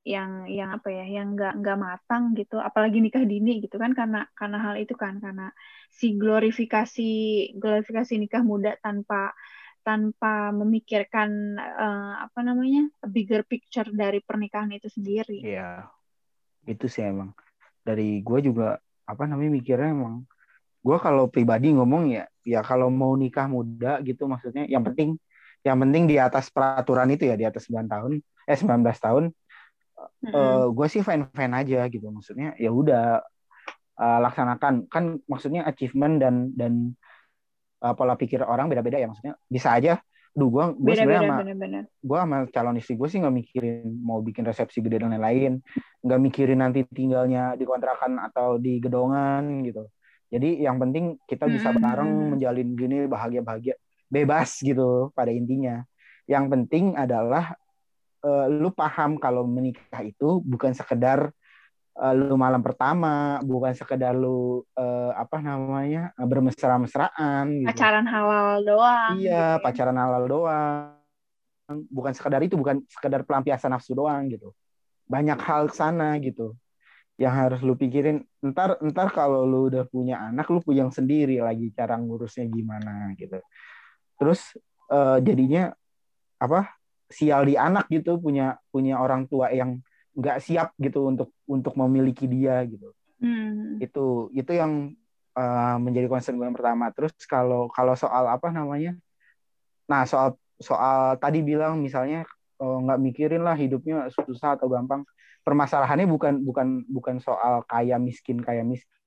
yang 0.00 0.48
yang 0.48 0.72
apa 0.80 0.88
ya 0.88 1.04
yang 1.04 1.36
nggak 1.36 1.60
nggak 1.60 1.76
matang 1.76 2.32
gitu 2.32 2.56
apalagi 2.56 3.04
nikah 3.04 3.20
dini 3.20 3.60
gitu 3.60 3.76
kan 3.76 3.92
karena 3.92 4.24
karena 4.32 4.56
hal 4.56 4.80
itu 4.80 4.96
kan 4.96 5.20
karena 5.20 5.52
si 5.92 6.16
glorifikasi 6.16 7.10
glorifikasi 7.60 8.12
nikah 8.16 8.40
muda 8.40 8.80
tanpa 8.80 9.36
tanpa 9.84 10.56
memikirkan 10.56 11.60
eh, 11.60 12.14
apa 12.24 12.40
namanya 12.40 12.88
bigger 13.04 13.44
picture 13.44 13.88
dari 13.92 14.24
pernikahan 14.24 14.72
itu 14.72 14.88
sendiri 14.88 15.40
Iya, 15.40 15.88
itu 16.68 16.86
sih 16.88 17.04
emang. 17.04 17.32
Dari 17.80 18.20
gue 18.20 18.38
juga 18.44 18.76
apa 19.08 19.24
namanya 19.24 19.50
mikirnya 19.56 19.90
emang. 19.92 20.24
Gue 20.80 20.96
kalau 20.96 21.28
pribadi 21.28 21.72
ngomong 21.76 22.12
ya, 22.12 22.24
ya 22.44 22.60
kalau 22.64 22.88
mau 22.88 23.12
nikah 23.16 23.48
muda 23.48 24.00
gitu 24.00 24.24
maksudnya, 24.24 24.64
yang 24.64 24.80
penting, 24.84 25.16
yang 25.60 25.76
penting 25.76 26.08
di 26.08 26.16
atas 26.16 26.48
peraturan 26.48 27.08
itu 27.12 27.28
ya 27.28 27.36
di 27.36 27.44
atas 27.44 27.68
9 27.68 27.88
tahun, 27.88 28.12
eh 28.48 28.56
19 28.56 28.96
tahun. 29.00 29.24
Mm-mm. 30.24 30.74
gue 30.76 30.86
sih 30.92 31.02
fan 31.04 31.28
fan 31.32 31.52
aja 31.56 31.86
gitu. 31.88 32.06
Maksudnya 32.08 32.56
ya 32.56 32.70
udah 32.72 33.20
eh, 34.00 34.18
laksanakan. 34.24 34.86
Kan 34.92 35.04
maksudnya 35.24 35.64
achievement 35.66 36.20
dan 36.20 36.34
dan 36.56 36.72
eh, 37.84 37.94
pola 37.96 38.14
pikir 38.16 38.44
orang 38.44 38.68
beda-beda 38.68 39.00
ya 39.00 39.08
maksudnya. 39.08 39.34
Bisa 39.48 39.76
aja. 39.76 40.00
Duh, 40.30 40.46
gue 40.46 40.64
gue 40.78 40.94
sebenarnya 40.94 41.26
sama 41.26 41.42
gue 41.82 42.18
sama 42.22 42.36
calon 42.54 42.78
istri 42.78 42.94
gue 42.94 43.08
sih 43.10 43.18
nggak 43.18 43.34
mikirin 43.34 43.90
mau 43.98 44.22
bikin 44.22 44.46
resepsi 44.46 44.78
gede 44.78 45.02
dan 45.02 45.10
lain-lain 45.10 45.58
nggak 46.06 46.20
mikirin 46.22 46.62
nanti 46.62 46.86
tinggalnya 46.86 47.58
di 47.58 47.66
kontrakan 47.66 48.22
atau 48.30 48.54
di 48.54 48.78
gedongan 48.78 49.66
gitu 49.66 49.90
jadi 50.30 50.70
yang 50.70 50.78
penting 50.78 51.18
kita 51.26 51.50
bisa 51.50 51.74
Mm-mm. 51.74 51.82
bareng 51.82 52.12
menjalin 52.38 52.68
gini 52.78 53.10
bahagia 53.10 53.42
bahagia 53.42 53.74
bebas 54.06 54.62
gitu 54.62 55.10
pada 55.18 55.34
intinya 55.34 55.82
yang 56.30 56.46
penting 56.46 56.94
adalah 56.94 57.58
eh, 58.20 58.46
lu 58.48 58.70
paham 58.70 59.16
kalau 59.16 59.44
menikah 59.44 60.00
itu 60.00 60.40
bukan 60.44 60.72
sekedar 60.72 61.32
eh, 61.96 62.14
lu 62.16 62.36
malam 62.36 62.60
pertama 62.60 63.40
bukan 63.42 63.72
sekedar 63.74 64.12
lu 64.14 64.62
eh, 64.76 65.12
apa 65.16 65.40
namanya 65.40 66.12
bermesra-mesraan 66.16 67.64
gitu 67.64 67.70
pacaran 67.72 68.06
halal 68.06 68.60
doang 68.64 69.16
Iya, 69.18 69.20
gitu 69.20 69.58
ya. 69.58 69.62
pacaran 69.64 69.98
halal 69.98 70.24
doang. 70.28 70.96
Bukan 71.70 72.10
sekedar 72.14 72.42
itu, 72.42 72.58
bukan 72.58 72.82
sekedar 72.90 73.22
pelampiasan 73.22 73.70
nafsu 73.70 73.94
doang 73.94 74.26
gitu. 74.26 74.50
Banyak 75.06 75.38
hal 75.38 75.70
ke 75.70 75.74
sana 75.78 76.18
gitu. 76.18 76.58
Yang 77.14 77.34
harus 77.38 77.60
lu 77.62 77.78
pikirin. 77.78 78.26
Ntar, 78.42 78.74
ntar 78.82 79.14
kalau 79.14 79.46
lu 79.46 79.70
udah 79.70 79.86
punya 79.86 80.18
anak, 80.18 80.50
lu 80.50 80.58
punya 80.58 80.86
sendiri 80.90 81.38
lagi 81.38 81.70
cara 81.70 81.94
ngurusnya 81.94 82.50
gimana 82.50 83.14
gitu. 83.14 83.38
Terus 84.18 84.40
eh, 84.90 85.18
jadinya 85.22 85.70
apa? 86.42 86.74
Sial 87.10 87.42
di 87.44 87.58
anak 87.58 87.90
gitu 87.90 88.22
punya 88.22 88.54
punya 88.70 89.02
orang 89.02 89.26
tua 89.26 89.50
yang 89.50 89.82
nggak 90.14 90.38
siap 90.38 90.68
gitu 90.78 91.10
untuk 91.10 91.34
untuk 91.50 91.74
memiliki 91.74 92.30
dia 92.30 92.62
gitu. 92.66 92.94
Hmm. 93.20 93.76
itu 93.84 94.32
itu 94.32 94.48
yang 94.48 94.96
uh, 95.36 95.76
menjadi 95.76 96.08
concern 96.08 96.40
gue 96.40 96.48
yang 96.48 96.56
pertama. 96.56 96.88
Terus 96.96 97.12
kalau 97.28 97.68
kalau 97.68 97.92
soal 97.92 98.24
apa 98.32 98.48
namanya? 98.48 98.96
Nah 99.92 100.08
soal 100.08 100.40
soal 100.56 101.20
tadi 101.20 101.44
bilang 101.44 101.84
misalnya 101.84 102.24
uh, 102.64 102.78
nggak 102.80 102.96
mikirin 102.96 103.44
lah 103.44 103.52
hidupnya 103.52 104.08
susah 104.24 104.56
atau 104.56 104.72
gampang. 104.72 105.04
Permasalahannya 105.44 106.08
bukan 106.08 106.40
bukan 106.40 106.88
bukan 106.88 107.16
soal 107.20 107.60
kaya 107.68 108.00
miskin 108.00 108.40
kaya 108.40 108.64
miskin 108.64 109.00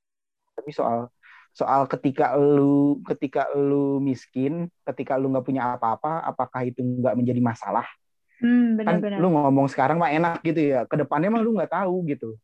tapi 0.54 0.70
soal 0.70 1.10
soal 1.54 1.86
ketika 1.86 2.34
lu 2.36 3.00
ketika 3.06 3.54
lu 3.54 4.02
miskin, 4.02 4.68
ketika 4.84 5.16
lu 5.16 5.30
nggak 5.30 5.46
punya 5.46 5.78
apa-apa, 5.78 6.26
apakah 6.26 6.66
itu 6.66 6.82
nggak 6.82 7.13
menjadi 7.13 7.42
masalah? 7.42 7.86
Hmm, 8.44 8.76
kan 8.76 9.00
benar-benar. 9.00 9.24
lu 9.24 9.28
ngomong 9.32 9.72
sekarang 9.72 9.96
mah 9.96 10.12
enak 10.12 10.44
gitu 10.44 10.76
ya 10.76 10.84
ke 10.84 11.00
depannya 11.00 11.32
mah 11.32 11.39
lu 11.39 11.56
nggak 11.56 11.72
tahu 11.72 12.04
gitu 12.12 12.36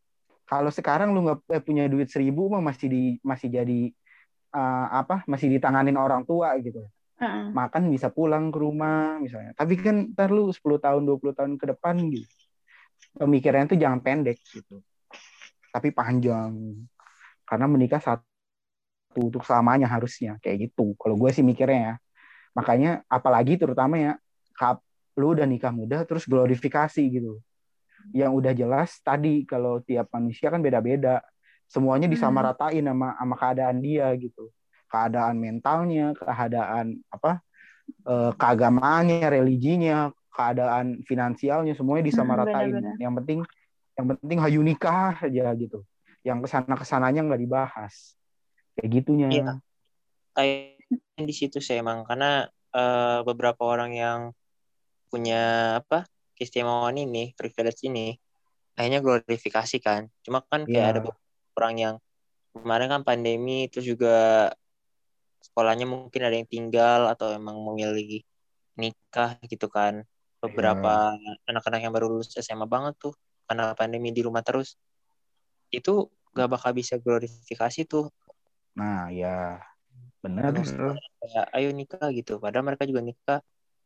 kalau 0.48 0.72
sekarang 0.72 1.12
lu 1.12 1.28
nggak 1.28 1.39
eh, 1.52 1.60
punya 1.60 1.91
duit 1.91 2.08
seribu 2.08 2.48
mah 2.48 2.63
masih 2.63 2.88
di 2.88 3.04
masih 3.19 3.52
jadi 3.52 3.91
uh, 4.56 4.88
apa 5.04 5.28
masih 5.28 5.52
ditanganin 5.52 6.00
orang 6.00 6.24
tua 6.24 6.56
gitu 6.63 6.88
Heeh. 7.19 7.52
makan 7.52 7.91
bisa 7.91 8.08
pulang 8.08 8.48
ke 8.48 8.63
rumah 8.63 9.19
misalnya 9.19 9.52
tapi 9.60 9.76
kan 9.76 10.15
ntar 10.15 10.32
lu 10.32 10.48
10 10.48 10.80
tahun 10.80 11.04
20 11.04 11.36
tahun 11.36 11.52
ke 11.60 11.65
depan 11.76 12.00
gitu 12.15 12.32
pemikirannya 13.19 13.76
tuh 13.76 13.80
jangan 13.84 14.00
pendek 14.00 14.39
gitu 14.56 14.80
tapi 15.76 15.91
panjang 15.91 16.80
karena 17.43 17.65
menikah 17.67 18.00
satu 18.00 18.28
untuk 19.17 19.41
selamanya 19.41 19.89
harusnya 19.89 20.38
kayak 20.43 20.69
gitu. 20.69 20.93
Kalau 21.00 21.17
gue 21.17 21.32
sih 21.34 21.41
mikirnya 21.41 21.82
ya. 21.82 21.95
Makanya 22.54 23.02
apalagi 23.10 23.58
terutama 23.58 23.98
ya 23.98 24.13
kap 24.54 24.84
lu 25.17 25.34
udah 25.34 25.48
nikah 25.50 25.74
muda 25.74 26.06
terus 26.06 26.30
glorifikasi 26.30 27.02
gitu. 27.02 27.41
Yang 28.13 28.32
udah 28.38 28.54
jelas 28.54 28.89
tadi 29.02 29.43
kalau 29.50 29.82
tiap 29.82 30.10
manusia 30.13 30.54
kan 30.54 30.62
beda-beda. 30.62 31.22
Semuanya 31.69 32.10
Hmm. 32.10 32.15
disamaratain 32.17 32.86
sama 32.86 33.13
sama 33.17 33.36
keadaan 33.38 33.78
dia 33.82 34.10
gitu. 34.17 34.50
Keadaan 34.89 35.38
mentalnya 35.38 36.13
keadaan 36.17 36.98
apa 37.10 37.41
eh, 37.89 38.32
keagamaannya 38.38 39.26
religinya 39.34 40.13
keadaan 40.30 41.02
finansialnya 41.10 41.74
semuanya 41.74 42.06
disamaratain 42.06 42.69
benar-benar. 42.78 42.95
yang 43.02 43.13
penting 43.17 43.39
yang 43.98 44.08
penting 44.15 44.38
hayu 44.39 44.62
nikah 44.62 45.17
aja 45.19 45.50
gitu. 45.58 45.82
Yang 46.22 46.38
ke 46.45 46.48
sana 46.54 46.74
ke 46.78 46.86
sananya 46.86 47.22
nggak 47.26 47.41
dibahas 47.41 48.18
kayak 48.79 48.91
gitunya. 49.03 49.27
Iya. 49.29 49.53
kayak 50.33 50.79
di 51.19 51.35
situ 51.35 51.59
sih 51.59 51.77
emang 51.83 52.07
karena 52.07 52.47
eh, 52.71 53.19
beberapa 53.27 53.67
orang 53.67 53.91
yang 53.91 54.19
punya 55.11 55.75
apa 55.83 56.05
keistimewaan 56.37 56.95
ini 56.95 57.35
privilege 57.35 57.83
ini 57.83 58.15
akhirnya 58.79 59.03
glorifikasi 59.03 59.77
kan. 59.83 60.07
Cuma 60.23 60.39
kan 60.47 60.63
kayak 60.63 60.79
Iya. 60.79 60.91
ada 60.95 60.99
beberapa 61.03 61.55
orang 61.59 61.75
yang 61.75 61.95
kemarin 62.55 62.87
kan 62.87 63.01
pandemi 63.03 63.67
terus 63.67 63.83
juga 63.83 64.49
sekolahnya 65.43 65.83
mungkin 65.83 66.21
ada 66.23 66.35
yang 66.39 66.47
tinggal 66.47 67.11
atau 67.11 67.35
emang 67.35 67.59
memilih 67.59 68.23
nikah 68.79 69.35
gitu 69.43 69.67
kan. 69.67 70.07
Beberapa 70.39 71.19
anak-anak 71.43 71.79
yang 71.83 71.91
baru 71.91 72.07
lulus 72.07 72.31
SMA 72.39 72.63
banget 72.63 72.95
tuh 72.95 73.11
karena 73.43 73.75
pandemi 73.75 74.15
di 74.15 74.23
rumah 74.23 74.39
terus. 74.39 74.79
Itu 75.67 76.07
gak 76.31 76.47
bakal 76.47 76.71
bisa 76.71 76.95
glorifikasi 76.95 77.83
tuh 77.83 78.07
nah 78.77 79.10
ya 79.12 79.60
benar 80.19 80.51
Terus 80.51 80.75
kayak 80.75 81.45
ayo 81.55 81.69
nikah 81.71 82.08
gitu. 82.12 82.39
Padahal 82.39 82.67
mereka 82.67 82.84
juga 82.84 83.01
nikah 83.03 83.39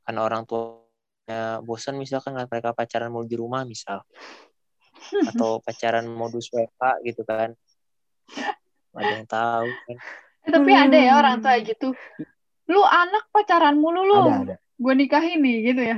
karena 0.03 0.21
orang 0.25 0.43
tuanya 0.49 1.61
bosan 1.61 1.97
misalkan 1.97 2.33
ngeliat 2.33 2.49
mereka 2.49 2.69
pacaran 2.73 3.13
mau 3.13 3.25
di 3.25 3.37
rumah 3.37 3.65
misal. 3.65 4.01
Atau 5.29 5.61
pacaran 5.61 6.05
modus 6.09 6.49
WA 6.49 6.91
gitu 7.05 7.21
kan. 7.25 7.53
Ada 8.93 9.13
yang 9.21 9.27
tahu 9.29 9.67
kan. 9.69 9.97
Eh, 10.43 10.51
tapi 10.51 10.71
ada 10.75 10.97
ya 10.97 11.13
orang 11.17 11.39
tua 11.39 11.55
gitu. 11.61 11.95
Lu 12.67 12.81
anak 12.83 13.29
pacaran 13.29 13.77
mulu 13.77 14.01
lu. 14.03 14.17
ada 14.25 14.35
ada. 14.41 14.55
Gue 14.77 14.93
nikahin 14.97 15.39
nih 15.39 15.57
gitu 15.73 15.81
ya. 15.85 15.97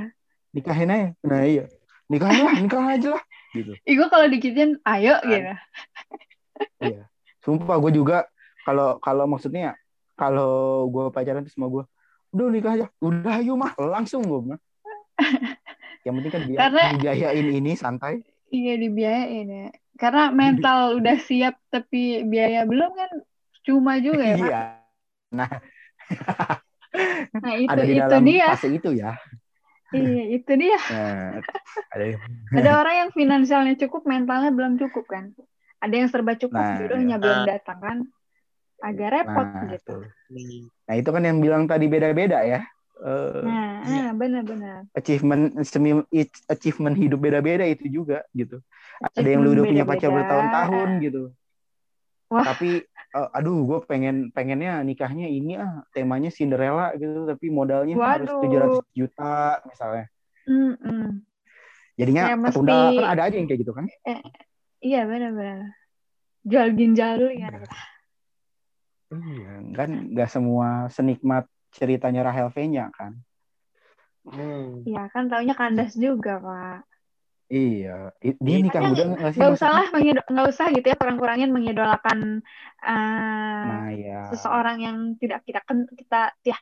nikahin 0.56 0.88
aja. 0.88 1.08
Nah 1.24 1.42
iya. 1.44 1.64
Nikahin 2.06 2.42
lah 2.44 2.56
nikah 2.60 2.84
aja 2.86 3.08
lah 3.18 3.24
gitu. 3.56 3.72
Ih, 3.88 3.94
gue 3.96 4.08
kalau 4.12 4.26
dikitin, 4.28 4.76
ayo 4.84 5.16
Kan. 5.20 5.28
gitu. 5.32 5.52
iya. 6.84 7.02
Sumpah 7.40 7.76
gue 7.80 7.92
juga 7.94 8.28
kalau 8.66 8.98
kalau 8.98 9.24
maksudnya 9.24 9.78
kalau 10.18 10.50
gue 10.88 11.06
pacaran 11.08 11.46
terus 11.46 11.54
sama 11.54 11.70
gue 11.70 11.86
udah 12.32 12.46
nikah 12.50 12.72
aja 12.74 12.86
udah 12.98 13.36
yuk 13.38 13.54
mah 13.54 13.72
langsung 13.78 14.20
gue 14.20 14.40
mah 14.44 14.58
yang 16.04 16.18
penting 16.18 16.32
kan 16.32 16.42
dia 16.44 16.58
Karena- 16.58 16.90
dibiayain 16.92 17.46
ini 17.48 17.72
santai 17.74 18.26
Iya 18.46 18.78
dibiayain 18.78 19.46
ya. 19.48 19.68
Karena 19.96 20.30
mental 20.30 20.98
udah 20.98 21.18
siap 21.18 21.58
tapi 21.66 22.22
biaya 22.22 22.62
belum 22.62 22.90
kan 22.90 23.10
cuma 23.62 23.98
juga 23.98 24.22
ya 24.22 24.36
Pak. 24.36 24.44
iya 24.44 24.60
nah 25.28 25.50
Nah 27.36 27.52
itu 27.54 27.68
ada 27.68 27.82
di 27.82 27.92
itu 27.92 28.00
dalam 28.00 28.22
dia. 28.24 28.46
fase 28.48 28.68
itu 28.70 28.90
ya 28.92 29.12
Iya 29.88 30.24
itu 30.32 30.52
dia. 30.52 30.78
nah, 30.90 31.38
ada 31.90 32.04
Ada 32.58 32.70
orang 32.76 32.94
yang 32.96 33.10
finansialnya 33.12 33.74
cukup, 33.78 34.02
mentalnya 34.04 34.50
belum 34.50 34.78
cukup 34.78 35.06
kan. 35.06 35.30
Ada 35.78 35.94
yang 35.94 36.08
serba 36.08 36.34
cukup, 36.34 36.56
Nah, 36.56 36.74
jodohnya 36.80 37.16
iya. 37.16 37.22
belum 37.22 37.40
datang 37.46 37.78
kan. 37.78 37.96
Agak 38.76 39.08
repot 39.12 39.46
nah, 39.46 39.64
gitu. 39.72 39.96
nah 40.84 40.94
itu 40.94 41.08
kan 41.08 41.22
yang 41.24 41.38
bilang 41.40 41.64
tadi 41.64 41.88
beda-beda 41.88 42.44
ya 42.44 42.60
Eh, 42.96 43.40
Nah, 43.44 43.84
Iya. 43.84 44.04
ah, 44.08 44.12
benar-benar. 44.16 44.88
achievement 44.96 45.52
semi 45.68 45.92
achievement 46.48 46.96
hidup 46.96 47.20
beda-beda 47.20 47.68
itu 47.68 47.92
juga 47.92 48.24
gitu. 48.32 48.64
Ada 49.12 49.28
yang 49.36 49.44
lu 49.44 49.52
udah 49.52 49.64
punya 49.68 49.84
pacar 49.84 50.08
bertahun-tahun 50.08 50.88
gitu. 51.04 51.22
Wah. 52.32 52.40
Tapi 52.40 52.88
eh, 52.88 53.28
aduh 53.36 53.68
gue 53.68 53.78
pengen 53.84 54.32
pengennya 54.32 54.80
nikahnya 54.80 55.28
ini 55.28 55.60
ah 55.60 55.84
temanya 55.92 56.32
Cinderella 56.32 56.96
gitu 56.96 57.28
tapi 57.28 57.52
modalnya 57.52 58.00
harus 58.00 58.32
Waduh. 58.32 58.80
700 58.80 58.96
juta 58.96 59.60
misalnya. 59.68 60.06
Mm-mm. 60.48 61.20
Jadinya 62.00 62.32
Ya, 62.32 62.36
mesti- 62.40 62.44
tertunda 62.56 62.76
kan 62.96 63.04
ada 63.12 63.22
aja 63.28 63.36
yang 63.36 63.44
kayak 63.44 63.60
gitu 63.60 63.72
kan. 63.76 63.84
Iya 64.80 65.04
benar-benar. 65.04 65.68
Jual 66.48 66.68
ginjal 66.72 67.28
ya. 67.36 67.52
Iya, 69.12 69.52
kan 69.76 69.90
nggak 70.12 70.30
semua 70.30 70.90
senikmat 70.90 71.46
ceritanya 71.70 72.26
Rahel 72.26 72.50
V-nya 72.50 72.90
kan. 72.90 73.14
Hmm. 74.26 74.82
Iya 74.82 75.06
kan 75.14 75.30
taunya 75.30 75.54
kandas 75.54 75.94
juga 75.94 76.42
pak. 76.42 76.82
Iya, 77.46 78.10
dia 78.18 78.58
nikah 78.58 78.82
muda 78.82 79.14
nggak 79.14 79.30
sih? 79.30 79.38
Gak 79.38 79.54
usah 79.54 79.70
lah, 79.70 79.86
nggak 79.94 80.48
usah 80.50 80.66
gitu 80.74 80.86
ya 80.90 80.98
kurang-kurangin 80.98 81.54
mengidolakan 81.54 82.42
eh, 82.82 83.66
Nah, 83.70 83.90
ya. 83.94 84.26
seseorang 84.34 84.82
yang 84.82 84.96
tidak 85.22 85.46
kita 85.46 85.62
ken 85.62 85.86
kita 85.94 86.34
ya 86.42 86.58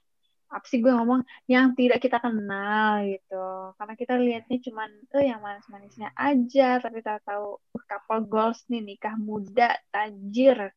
apa 0.54 0.66
sih 0.70 0.78
gue 0.78 0.92
ngomong 0.94 1.26
yang 1.50 1.74
tidak 1.74 1.98
kita 1.98 2.22
kenal 2.22 3.02
gitu 3.02 3.74
karena 3.74 3.94
kita 3.98 4.14
lihatnya 4.14 4.59
cuman 4.62 4.90
eh 5.11 5.24
yang 5.26 5.42
manis-manisnya 5.42 6.14
aja 6.14 6.78
tapi 6.78 7.02
tak 7.02 7.26
tahu 7.26 7.59
uh, 7.59 7.85
couple 7.90 8.22
goals 8.30 8.62
nih 8.70 8.78
nikah 8.78 9.18
muda 9.18 9.74
tajir 9.90 10.70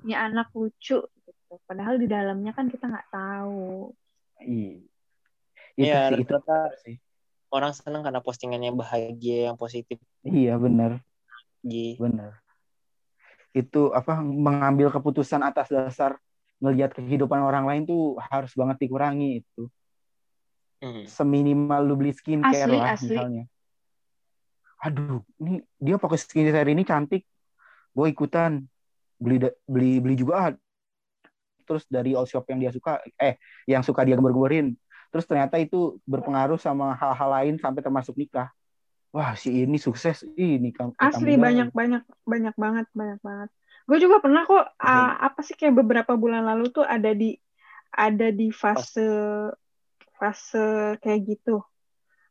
punya 0.00 0.24
anak 0.24 0.48
lucu 0.54 0.98
gitu 1.02 1.52
padahal 1.68 2.00
di 2.00 2.08
dalamnya 2.08 2.52
kan 2.56 2.70
kita 2.70 2.88
nggak 2.88 3.08
tahu 3.10 3.92
Iya. 4.42 4.82
Itu 5.72 5.86
Iya, 5.86 6.00
sih, 6.10 6.16
itu 6.20 6.32
rata-rata 6.32 6.74
sih. 6.82 6.96
orang 7.48 7.72
senang 7.72 8.02
karena 8.02 8.20
postingannya 8.20 8.72
bahagia 8.72 9.52
yang 9.52 9.56
positif 9.56 10.00
Iya, 10.24 10.56
benar. 10.56 10.98
Gi. 11.62 11.94
Benar. 11.96 12.42
Itu 13.52 13.92
apa 13.92 14.18
mengambil 14.18 14.88
keputusan 14.90 15.44
atas 15.44 15.68
dasar 15.68 16.16
ngelihat 16.58 16.94
kehidupan 16.94 17.38
orang 17.38 17.66
lain 17.66 17.82
tuh 17.84 18.18
harus 18.18 18.54
banget 18.54 18.82
dikurangi 18.82 19.44
itu. 19.44 19.66
Hmm. 20.82 21.06
Seminimal 21.06 21.80
lu 21.86 21.94
beli 21.94 22.10
skincare 22.10 22.66
Asli, 22.66 22.74
lah 22.78 22.86
asli. 22.94 23.06
misalnya. 23.14 23.44
Aduh, 24.82 25.22
ini 25.38 25.62
dia 25.78 25.94
pakai 25.94 26.18
skincare 26.18 26.70
ini 26.74 26.82
cantik. 26.82 27.22
Gue 27.94 28.10
ikutan 28.10 28.66
beli 29.22 29.38
beli 29.70 30.02
beli 30.02 30.14
juga 30.18 30.34
ah. 30.34 30.50
Terus 31.62 31.86
dari 31.86 32.18
all 32.18 32.26
shop 32.26 32.50
yang 32.50 32.58
dia 32.58 32.72
suka 32.74 32.98
eh 33.16 33.38
yang 33.70 33.86
suka 33.86 34.02
dia 34.02 34.18
gembar-gembarin. 34.18 34.74
Terus 35.14 35.24
ternyata 35.30 35.62
itu 35.62 36.02
berpengaruh 36.02 36.58
sama 36.58 36.98
hal-hal 36.98 37.30
lain 37.30 37.54
sampai 37.62 37.80
termasuk 37.80 38.18
nikah. 38.18 38.50
Wah, 39.12 39.36
si 39.36 39.62
ini 39.62 39.76
sukses. 39.78 40.26
Ih, 40.34 40.58
nikah 40.58 40.90
nikah 40.90 41.14
asli 41.14 41.38
banyak 41.38 41.70
banyak 41.70 42.02
banyak 42.26 42.54
banget 42.58 42.86
banyak 42.96 43.20
banget 43.22 43.48
gue 43.82 43.98
juga 43.98 44.22
pernah 44.22 44.46
kok 44.46 44.64
ah, 44.78 45.18
apa 45.18 45.42
sih 45.42 45.58
kayak 45.58 45.74
beberapa 45.82 46.14
bulan 46.14 46.46
lalu 46.46 46.70
tuh 46.70 46.86
ada 46.86 47.10
di 47.10 47.34
ada 47.90 48.30
di 48.30 48.54
fase 48.54 49.04
fase 50.16 50.96
kayak 51.02 51.20
gitu 51.26 51.58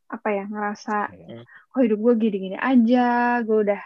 apa 0.08 0.28
ya 0.32 0.44
ngerasa 0.48 1.12
oh 1.76 1.80
hidup 1.80 1.98
gue 2.00 2.14
gini-gini 2.18 2.56
aja 2.56 3.40
gue 3.44 3.58
udah 3.68 3.80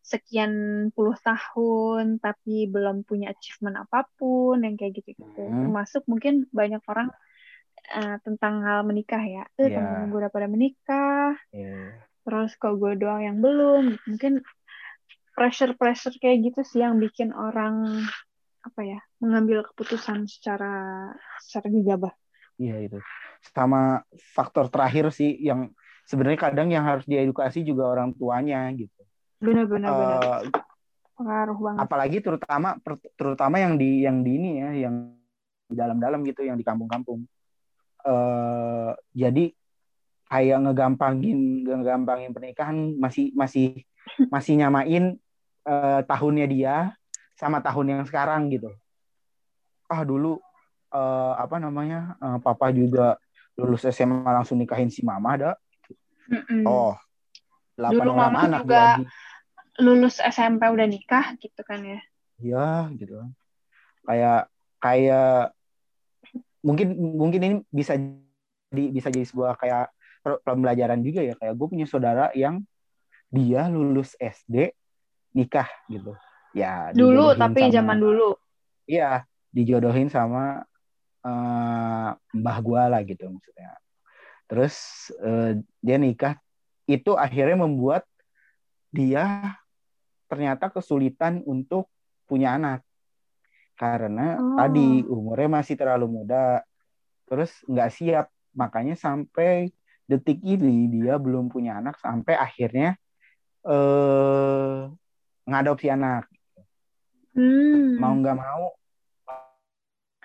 sekian 0.00 0.52
puluh 0.90 1.14
tahun 1.20 2.18
tapi 2.18 2.66
belum 2.66 3.04
punya 3.04 3.30
achievement 3.30 3.78
apa 3.78 4.08
pun 4.16 4.60
yang 4.60 4.74
kayak 4.74 5.00
gitu 5.00 5.14
gitu 5.14 5.42
Hmm. 5.44 5.68
termasuk 5.68 6.02
mungkin 6.08 6.48
banyak 6.50 6.80
orang 6.88 7.08
eh, 7.90 8.16
tentang 8.22 8.62
hal 8.62 8.84
menikah 8.84 9.20
ya 9.20 9.44
eh 9.56 9.68
Iya. 9.68 9.78
temen 9.78 10.08
gue 10.08 10.18
udah 10.20 10.32
pada 10.32 10.46
menikah 10.46 11.34
Iya. 11.50 12.00
terus 12.22 12.52
kok 12.56 12.76
gue 12.76 12.96
doang 12.96 13.22
yang 13.22 13.38
belum 13.40 13.96
mungkin 14.06 14.44
pressure 15.32 15.72
pressure 15.74 16.12
kayak 16.16 16.52
gitu 16.52 16.60
sih 16.62 16.80
yang 16.84 17.00
bikin 17.00 17.32
orang 17.32 18.04
apa 18.60 18.80
ya 18.84 19.00
mengambil 19.18 19.64
keputusan 19.72 20.28
secara 20.28 21.08
secara 21.40 21.66
gegabah 21.72 22.14
Iya 22.60 22.76
itu. 22.76 22.98
Sama 23.56 24.04
faktor 24.36 24.68
terakhir 24.68 25.08
sih 25.16 25.32
yang 25.40 25.72
sebenarnya 26.04 26.52
kadang 26.52 26.68
yang 26.68 26.84
harus 26.84 27.08
diedukasi 27.08 27.64
juga 27.64 27.88
orang 27.88 28.12
tuanya 28.12 28.68
gitu. 28.76 28.99
Benar 29.40 29.64
benar 29.66 29.90
benar. 29.90 30.20
Eh, 30.20 30.40
pengaruh 31.16 31.58
banget. 31.60 31.80
apalagi 31.84 32.18
terutama 32.24 32.68
terutama 33.16 33.56
yang 33.60 33.76
di 33.76 34.04
yang 34.08 34.24
di 34.24 34.30
ini 34.40 34.50
ya 34.60 34.70
yang 34.88 34.94
di 35.68 35.74
dalam-dalam 35.76 36.24
gitu 36.24 36.44
yang 36.44 36.56
di 36.56 36.64
kampung-kampung. 36.64 37.24
Eh 38.04 38.90
jadi 39.12 39.52
kayak 40.30 40.58
ngegampangin 40.64 41.66
ngegampangin 41.66 42.30
pernikahan 42.32 42.76
masih 42.96 43.34
masih 43.36 43.84
masih 44.32 44.56
nyamain 44.60 45.16
eh, 45.68 46.00
tahunnya 46.08 46.46
dia 46.48 46.76
sama 47.36 47.60
tahun 47.60 48.00
yang 48.00 48.02
sekarang 48.08 48.48
gitu. 48.52 48.72
Ah 49.92 50.04
dulu 50.04 50.40
eh, 50.92 51.32
apa 51.36 51.60
namanya 51.60 52.16
eh, 52.16 52.38
papa 52.40 52.72
juga 52.72 53.20
lulus 53.60 53.84
SMA 53.84 54.24
langsung 54.24 54.56
nikahin 54.56 54.88
si 54.88 55.04
mama 55.04 55.36
ada. 55.36 55.52
Mm-mm. 56.30 56.62
oh 56.62 56.94
delapan 57.74 58.06
orang 58.06 58.16
mama 58.30 58.38
anak 58.46 58.60
juga- 58.62 59.02
Lulus 59.80 60.20
SMP 60.20 60.68
udah 60.68 60.86
nikah 60.86 61.34
gitu 61.40 61.60
kan 61.64 61.80
ya. 61.82 62.00
ya 62.38 62.88
gitu. 62.94 63.16
Kayak 64.04 64.48
kayak 64.80 65.52
mungkin 66.60 66.88
mungkin 66.96 67.40
ini 67.40 67.56
bisa 67.68 67.96
di 68.70 68.84
bisa 68.92 69.08
jadi 69.10 69.26
sebuah 69.26 69.56
kayak 69.58 69.88
pembelajaran 70.44 71.00
juga 71.00 71.24
ya. 71.24 71.34
Kayak 71.36 71.54
gue 71.56 71.66
punya 71.68 71.86
saudara 71.88 72.28
yang 72.36 72.60
dia 73.32 73.66
lulus 73.68 74.14
SD 74.16 74.72
nikah 75.32 75.68
gitu. 75.88 76.12
Ya 76.52 76.90
Dulu 76.92 77.38
tapi 77.38 77.66
sama- 77.68 77.74
zaman 77.74 77.98
dulu. 78.00 78.34
iya 78.90 79.22
dijodohin 79.50 80.10
sama 80.10 80.62
eh, 81.20 82.10
mbah 82.36 82.58
gue 82.60 82.82
lah 82.90 83.00
gitu 83.04 83.28
maksudnya. 83.28 83.76
Terus 84.48 84.74
eh, 85.20 85.60
dia 85.80 85.96
nikah. 86.00 86.34
Itu 86.90 87.14
akhirnya 87.14 87.54
membuat 87.54 88.02
dia 88.90 89.54
ternyata 90.30 90.70
kesulitan 90.70 91.42
untuk 91.42 91.90
punya 92.24 92.54
anak 92.54 92.86
karena 93.74 94.38
Oh. 94.38 94.54
tadi 94.54 95.02
umurnya 95.02 95.58
masih 95.58 95.74
terlalu 95.74 96.22
muda 96.22 96.62
terus 97.26 97.50
nggak 97.66 97.90
siap 97.90 98.26
makanya 98.54 98.94
sampai 98.94 99.74
detik 100.06 100.38
ini 100.42 100.86
dia 100.86 101.18
belum 101.18 101.50
punya 101.50 101.82
anak 101.82 101.98
sampai 101.98 102.38
akhirnya 102.38 102.94
eh 103.66 104.78
ngadopsi 105.44 105.90
anak 105.90 106.30
Hmm. 107.30 107.94
mau 107.94 108.10
nggak 108.10 108.34
mau 108.34 108.74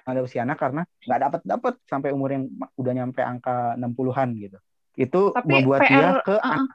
ngadopsi 0.06 0.38
anak 0.38 0.58
karena 0.58 0.82
nggak 1.06 1.20
dapat 1.22 1.42
dapat 1.46 1.74
sampai 1.86 2.10
umur 2.14 2.34
yang 2.34 2.50
udah 2.78 2.94
nyampe 2.94 3.22
angka 3.22 3.78
60-an 3.78 4.30
gitu 4.38 4.58
itu 4.96 5.22
Tapi 5.34 5.50
membuat 5.50 5.80
PR, 5.86 5.90
dia 5.90 6.10
ke, 6.22 6.34
uh-uh. 6.34 6.50
an- 6.50 6.72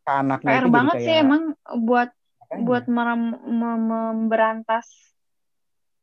ke 0.00 0.10
anaknya 0.10 0.48
PR 0.48 0.56
itu 0.56 0.64
jadi 0.64 0.72
banget 0.72 0.94
kayak 0.96 1.04
sih 1.04 1.14
emang 1.20 1.42
buat. 1.84 2.08
Buat 2.48 2.88
merem- 2.88 3.36
mem- 3.44 3.88
memberantas 3.88 4.88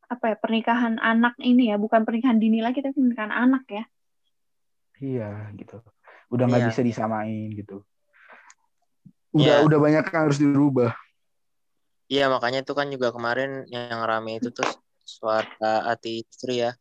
apa 0.06 0.30
ya 0.30 0.36
pernikahan 0.38 1.02
anak 1.02 1.34
ini 1.42 1.74
ya 1.74 1.76
bukan 1.76 2.06
pernikahan 2.06 2.38
dini 2.38 2.62
lagi 2.62 2.78
tapi 2.78 2.94
pernikahan 2.94 3.34
anak 3.34 3.66
ya 3.66 3.84
Iya 4.96 5.52
gitu. 5.60 5.82
Udah 6.32 6.48
nggak 6.48 6.62
Iya. 6.62 6.68
bisa 6.72 6.80
disamain 6.80 7.52
gitu. 7.52 7.84
Udah 9.36 9.60
Iya. 9.60 9.66
udah 9.68 9.78
banyak 9.78 10.04
yang 10.08 10.22
harus 10.24 10.38
dirubah. 10.40 10.96
Iya 12.08 12.30
makanya 12.32 12.64
itu 12.64 12.72
kan 12.72 12.88
juga 12.88 13.12
kemarin 13.12 13.66
yang 13.68 14.00
rame 14.06 14.40
itu 14.40 14.48
tuh 14.54 14.64
suara 15.04 15.90
hati 15.90 16.24
istri 16.24 16.64
ya. 16.64 16.72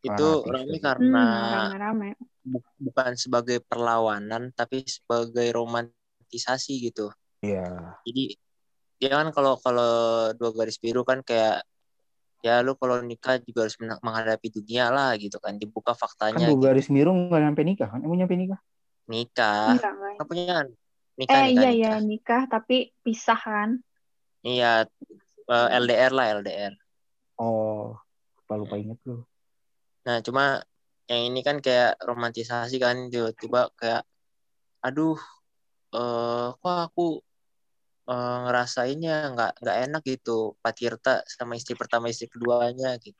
Itu 0.00 0.40
hati 0.40 0.50
rame 0.56 0.72
istri. 0.72 0.80
karena 0.80 1.24
hmm, 1.28 1.52
rame-rame 1.52 2.08
bu- 2.48 2.72
bukan 2.80 3.12
sebagai 3.18 3.60
perlawanan 3.60 4.48
tapi 4.56 4.80
sebagai 4.88 5.52
romantisasi 5.52 6.80
gitu. 6.88 7.12
Iya. 7.44 7.98
Jadi 8.08 8.40
dia 9.02 9.10
kan 9.18 9.28
kalau 9.36 9.52
kalau 9.64 9.90
dua 10.38 10.50
garis 10.58 10.78
biru 10.84 11.02
kan 11.10 11.18
kayak 11.28 11.66
ya 12.46 12.52
lu 12.66 12.72
kalau 12.80 12.96
nikah 13.10 13.34
juga 13.46 13.60
harus 13.66 13.76
menghadapi 14.06 14.48
dunia 14.56 14.84
lah 14.96 15.10
gitu 15.22 15.36
kan 15.44 15.54
dibuka 15.62 15.92
Kan 15.92 16.00
faktanya 16.02 16.46
dua 16.46 16.56
gitu. 16.62 16.64
garis 16.64 16.86
biru 16.94 17.10
nggak 17.14 17.40
nyampe 17.44 17.62
nikah 17.68 17.88
kan? 17.92 18.00
Emang 18.04 18.18
nyampe 18.20 18.36
nikah? 18.38 18.60
nikah 19.10 19.74
enggak 19.74 19.92
enggak 19.96 20.12
kan 20.18 20.26
punya 20.30 20.54
nikah 21.18 21.40
eh 21.40 21.46
nikah 21.46 21.64
iya 21.64 21.68
nikah 21.70 21.78
iya 21.78 21.90
nikah 22.10 22.42
tapi 22.52 22.74
pisah 23.04 23.38
kan 23.46 23.70
iya 24.48 24.66
eh, 25.52 25.66
LDR 25.82 26.12
lah 26.18 26.26
LDR 26.38 26.74
Oh, 27.40 27.98
lupa 28.36 28.54
lupa 28.60 28.74
inget 28.82 28.98
lu. 29.08 29.14
Nah, 30.06 30.18
cuma 30.26 30.42
yang 31.10 31.22
ini 31.28 31.40
kan 31.48 31.56
kayak 31.64 31.90
romantisasi 32.08 32.76
kan 32.84 32.96
tiba-tiba 33.12 33.60
kayak 33.80 34.02
aduh 34.86 35.18
eh 35.96 36.46
kok 36.60 36.76
aku 36.86 37.02
eh, 38.08 38.38
ngerasainnya 38.48 39.32
nggak 39.34 39.52
nggak 39.62 39.76
enak 39.90 40.02
gitu 40.06 40.58
Pak 40.58 40.72
Tirta 40.74 41.14
sama 41.26 41.54
istri 41.58 41.74
pertama 41.78 42.10
istri 42.10 42.26
keduanya 42.26 42.98
gitu. 42.98 43.18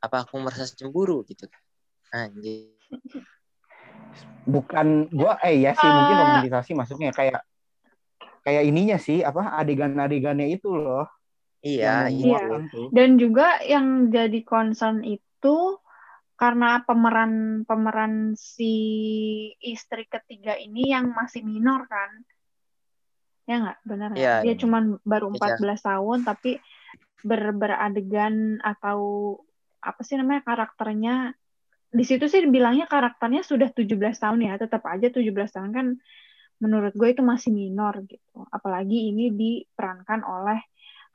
Apa 0.00 0.24
aku 0.24 0.40
merasa 0.40 0.68
cemburu 0.72 1.24
gitu. 1.28 1.44
Anjir. 2.12 2.72
Bukan 4.48 5.12
gua 5.12 5.36
eh 5.44 5.60
ya 5.60 5.76
sih 5.76 5.86
mungkin 5.86 6.16
Ah. 6.16 6.20
romantisasi 6.26 6.72
masuknya 6.74 7.12
kayak 7.12 7.44
kayak 8.40 8.64
ininya 8.64 8.96
sih 8.96 9.20
apa 9.20 9.54
adegan-adegannya 9.60 10.48
itu 10.56 10.72
loh. 10.72 11.06
Iya, 11.60 12.08
iya. 12.08 12.40
tuh. 12.72 12.88
dan 12.88 13.20
juga 13.20 13.60
yang 13.60 14.08
jadi 14.08 14.40
concern 14.48 15.04
itu 15.04 15.76
karena 16.40 16.80
pemeran 16.88 17.62
pemeran 17.68 18.32
si 18.32 18.72
istri 19.60 20.08
ketiga 20.08 20.56
ini 20.56 20.88
yang 20.88 21.12
masih 21.12 21.44
minor 21.44 21.84
kan 21.84 22.24
ya 23.50 23.56
nggak 23.58 23.78
benar 23.82 24.08
nggak? 24.14 24.22
Iya, 24.22 24.34
dia 24.46 24.54
iya. 24.54 24.60
cuman 24.62 24.82
baru 25.02 25.26
Iya. 25.34 25.58
14 25.58 25.82
tahun 25.82 26.18
tapi 26.22 26.50
ber 27.26 27.42
beradegan 27.52 28.62
atau 28.62 28.98
apa 29.82 30.00
sih 30.06 30.14
namanya 30.14 30.46
karakternya 30.46 31.34
di 31.90 32.04
situ 32.06 32.30
sih 32.30 32.46
bilangnya 32.46 32.86
karakternya 32.86 33.42
sudah 33.42 33.74
17 33.74 33.98
tahun 34.22 34.38
ya 34.46 34.54
tetap 34.54 34.86
aja 34.86 35.10
17 35.10 35.34
tahun 35.50 35.70
kan 35.74 35.86
menurut 36.62 36.94
gue 36.94 37.08
itu 37.10 37.24
masih 37.24 37.50
minor 37.50 38.04
gitu 38.06 38.46
apalagi 38.54 39.10
ini 39.10 39.34
diperankan 39.34 40.22
oleh 40.22 40.60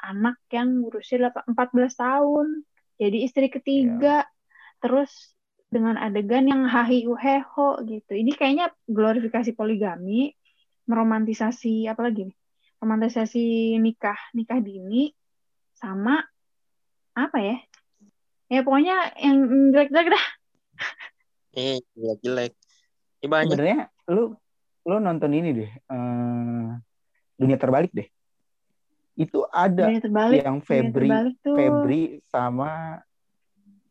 anak 0.03 0.41
yang 0.51 0.83
berusia 0.83 1.31
14 1.31 1.55
tahun 1.95 2.65
jadi 2.99 3.17
istri 3.23 3.47
ketiga 3.47 4.27
terus 4.83 5.31
dengan 5.71 5.95
adegan 5.95 6.45
yang 6.49 6.67
hahi 6.67 7.07
uheho 7.07 7.79
gitu 7.87 8.11
ini 8.11 8.35
kayaknya 8.35 8.73
glorifikasi 8.85 9.55
poligami 9.55 10.35
meromantisasi 10.85 11.89
apa 11.89 12.01
lagi 12.05 12.29
nih 12.29 12.37
romantisasi 12.81 13.75
nikah 13.81 14.17
nikah 14.37 14.61
dini 14.61 15.13
sama 15.75 16.21
apa 17.15 17.37
ya 17.41 17.57
ya 18.51 18.61
pokoknya 18.61 19.17
yang 19.17 19.37
jelek-jelek 19.73 20.09
dah 20.13 20.25
Eh, 21.55 21.79
jelek-jelek. 21.95 22.51
Ini 23.23 23.27
banyak. 23.31 23.55
Sebenarnya 23.55 23.79
lu 24.11 24.35
lu 24.85 24.95
nonton 24.99 25.31
ini 25.31 25.49
deh. 25.55 25.71
eh, 25.71 26.67
dunia 27.39 27.55
terbalik 27.55 27.95
deh. 27.95 28.07
Itu 29.15 29.47
ada 29.47 29.87
dunia 29.87 30.03
terbalik 30.03 30.39
yang 30.43 30.59
dunia 30.59 30.67
Febri 30.67 31.07
terbalik 31.07 31.35
tuh 31.39 31.55
Febri 31.55 32.01
sama 32.27 32.99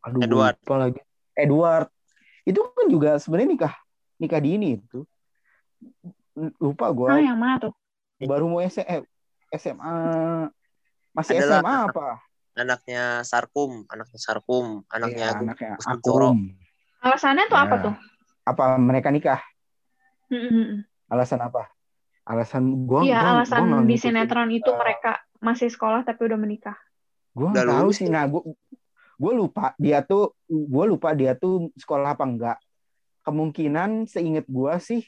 aduh 0.05 0.21
Edward. 0.21 0.57
lupa 0.61 0.77
lagi 0.77 1.01
Edward 1.33 1.89
itu 2.45 2.61
kan 2.61 2.87
juga 2.93 3.17
sebenarnya 3.17 3.49
nikah 3.57 3.75
nikah 4.21 4.41
dini 4.45 4.77
itu 4.77 5.01
lupa 6.59 6.91
ah 6.91 6.93
gua 6.93 7.09
yang 7.19 7.39
mana 7.39 7.59
tuh 7.63 7.73
baru 8.19 8.47
mau 8.47 8.59
SM, 8.59 9.03
SMA 9.55 9.95
masih 11.15 11.39
Adalah- 11.39 11.63
SMA 11.63 11.77
apa 11.91 12.07
Anaknya 12.55 13.27
Sarkum, 13.27 13.83
anaknya 13.91 14.19
Sarkum, 14.23 14.87
anaknya 14.87 15.27
Agung 15.35 15.51
anaknya. 15.51 15.75
Akum 15.83 16.39
alasannya 17.03 17.45
tuh 17.51 17.59
Ya. 17.59 17.65
apa 17.67 17.75
tuh 17.83 17.95
apa 18.47 18.65
mereka 18.79 19.09
nikah 19.11 19.43
Mm-mm. 20.31 20.87
alasan 21.11 21.43
apa 21.43 21.67
alasan 22.25 22.87
gua 22.87 23.03
Iya, 23.03 23.19
gua, 23.21 23.31
alasan 23.43 23.63
gua 23.67 23.83
di 23.85 23.97
sinetron 23.99 24.49
itu 24.55 24.71
Eh, 24.71 24.79
mereka 24.79 25.19
masih 25.43 25.69
sekolah 25.69 26.07
tapi 26.07 26.25
udah 26.25 26.39
menikah. 26.41 26.79
Gue 27.37 27.51
nggak 27.53 27.69
tahu 27.69 27.89
sih. 27.93 28.09
Nah, 28.09 28.25
gue 28.25 28.41
gue 29.15 29.33
lupa 29.37 29.77
dia 29.77 30.01
tuh 30.01 30.33
gue 30.49 30.85
lupa 30.89 31.13
dia 31.13 31.37
tuh 31.37 31.69
sekolah 31.77 32.17
apa 32.17 32.25
enggak. 32.25 32.59
Kemungkinan 33.21 34.09
seinget 34.09 34.49
gue 34.49 34.73
sih 34.81 35.03
eh, 35.03 35.05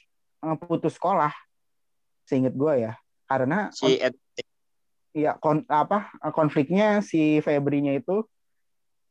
putus 0.55 0.95
sekolah. 0.95 1.35
Seinget 2.23 2.55
gue 2.55 2.87
ya. 2.87 2.95
Karena 3.27 3.75
Si 3.75 3.99
ya 5.17 5.35
kon, 5.41 5.67
apa 5.67 6.13
konfliknya 6.31 7.03
si 7.03 7.43
Febri-nya 7.43 7.99
itu 7.99 8.23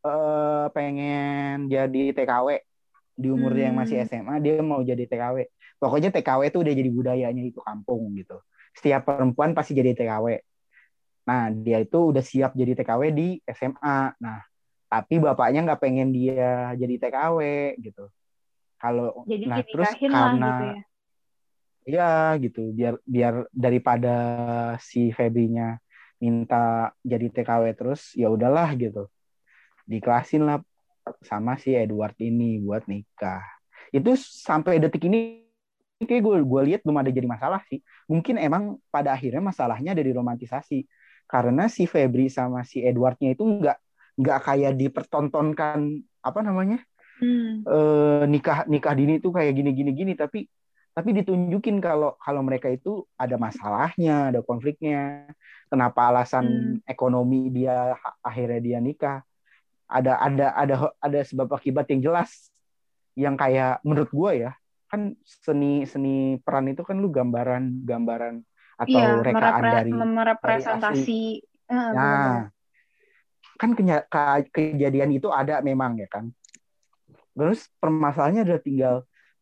eh 0.06 0.66
pengen 0.72 1.66
jadi 1.66 2.14
TKW 2.14 2.62
di 3.18 3.28
umur 3.32 3.58
dia 3.58 3.74
yang 3.74 3.80
masih 3.80 4.04
Hmm. 4.04 4.08
SMA 4.08 4.36
dia 4.40 4.62
mau 4.62 4.80
jadi 4.80 5.04
TKW. 5.04 5.50
Pokoknya 5.82 6.14
TKW 6.14 6.54
itu 6.54 6.62
udah 6.62 6.74
jadi 6.78 6.90
budayanya 6.94 7.44
itu 7.44 7.60
kampung 7.60 8.14
gitu. 8.16 8.40
Setiap 8.78 9.08
perempuan 9.08 9.58
pasti 9.58 9.74
jadi 9.74 9.98
TKW. 9.98 10.40
Nah, 11.26 11.50
dia 11.50 11.82
itu 11.82 12.14
udah 12.14 12.22
siap 12.22 12.54
jadi 12.54 12.78
TKW 12.78 13.02
di 13.10 13.28
SMA. 13.50 14.14
Nah, 14.22 14.40
tapi 14.86 15.18
bapaknya 15.18 15.66
nggak 15.66 15.82
pengen 15.82 16.14
dia 16.14 16.76
jadi 16.78 16.96
TKW 17.02 17.40
gitu. 17.82 18.06
Kalau 18.78 19.26
Jadi 19.26 19.44
nah 19.50 19.64
terus 19.66 19.90
lah 19.90 19.94
karena 19.98 20.50
gitu 20.54 20.64
ya. 20.70 20.82
Iya 21.86 22.34
gitu, 22.42 22.74
biar 22.74 22.98
biar 23.06 23.34
daripada 23.54 24.10
si 24.82 25.14
Febri-nya 25.14 25.78
minta 26.18 26.90
jadi 27.06 27.26
TKW 27.30 27.64
terus 27.78 28.02
ya 28.18 28.28
udahlah 28.34 28.74
gitu. 28.74 29.06
Dikelasin 29.86 30.50
lah 30.50 30.58
sama 31.22 31.62
si 31.62 31.78
Edward 31.78 32.18
ini 32.18 32.58
buat 32.58 32.90
nikah. 32.90 33.46
Itu 33.94 34.18
sampai 34.18 34.82
detik 34.82 35.06
ini 35.06 35.46
kayak 36.02 36.22
gue 36.26 36.38
gue 36.42 36.62
lihat 36.74 36.82
belum 36.82 36.98
ada 37.06 37.12
jadi 37.14 37.30
masalah 37.30 37.62
sih. 37.70 37.80
Mungkin 38.10 38.42
emang 38.42 38.82
pada 38.90 39.14
akhirnya 39.14 39.42
masalahnya 39.46 39.94
dari 39.94 40.10
romantisasi. 40.10 40.90
Karena 41.30 41.70
si 41.70 41.86
Febri 41.86 42.30
sama 42.34 42.66
si 42.66 42.82
Edwardnya 42.82 43.38
itu 43.38 43.46
nggak 43.46 43.78
nggak 44.22 44.40
kayak 44.42 44.74
dipertontonkan 44.80 45.80
apa 46.26 46.40
namanya 46.42 46.82
Hmm. 47.16 47.64
eh, 47.64 48.28
nikah 48.28 48.68
nikah 48.68 48.92
dini 48.92 49.24
itu 49.24 49.32
kayak 49.32 49.56
gini 49.56 49.72
gini 49.72 49.92
gini. 49.96 50.14
Tapi 50.20 50.44
tapi 50.96 51.12
ditunjukin 51.12 51.84
kalau 51.84 52.16
kalau 52.18 52.40
mereka 52.40 52.72
itu 52.72 53.04
ada 53.20 53.36
masalahnya 53.36 54.32
ada 54.32 54.40
konfliknya 54.40 55.28
kenapa 55.68 56.08
alasan 56.08 56.46
Hmm. 56.48 56.88
ekonomi 56.88 57.52
dia 57.52 57.94
akhirnya 58.24 58.60
dia 58.64 58.80
nikah 58.80 59.20
ada 59.86 60.18
ada 60.18 60.56
ada 60.56 60.76
ada 60.98 61.20
sebab 61.22 61.52
akibat 61.52 61.92
yang 61.92 62.02
jelas 62.02 62.50
yang 63.14 63.36
kayak 63.36 63.84
menurut 63.84 64.08
gue 64.10 64.32
ya 64.48 64.52
kan 64.88 65.14
seni 65.28 65.84
seni 65.84 66.40
peran 66.40 66.72
itu 66.72 66.82
kan 66.82 66.96
lu 66.96 67.12
gambaran 67.12 67.84
gambaran 67.84 68.40
atau 68.76 68.96
Iya, 68.96 69.24
rekaan 69.24 69.36
merepre- 69.60 69.76
dari 69.76 69.92
merepresentasi. 69.92 71.22
Benar-benar. 71.66 71.96
Nah, 71.96 72.40
kan 73.56 73.70
ke- 73.72 74.48
kejadian 74.52 75.16
itu 75.16 75.32
ada 75.32 75.60
memang 75.60 75.96
ya 75.96 76.08
kan. 76.12 76.28
Terus 77.36 77.68
permasalahannya 77.80 78.44
adalah 78.44 78.62
tinggal 78.62 78.96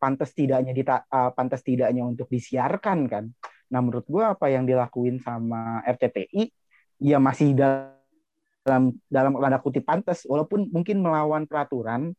pantas 0.03 0.35
tidaknya 0.35 0.75
dita- 0.75 1.07
uh, 1.07 1.31
pantas 1.31 1.63
tidaknya 1.63 2.03
untuk 2.03 2.27
disiarkan 2.27 3.07
kan. 3.07 3.31
Nah, 3.71 3.79
menurut 3.79 4.03
gua 4.11 4.35
apa 4.35 4.51
yang 4.51 4.67
dilakuin 4.67 5.23
sama 5.23 5.79
RCTI 5.87 6.51
ya 6.99 7.23
masih 7.23 7.55
dalam 7.55 8.91
dalam 9.07 9.31
tanda 9.39 9.59
kutip 9.63 9.87
pantas 9.87 10.27
walaupun 10.27 10.67
mungkin 10.67 10.99
melawan 10.99 11.47
peraturan 11.47 12.11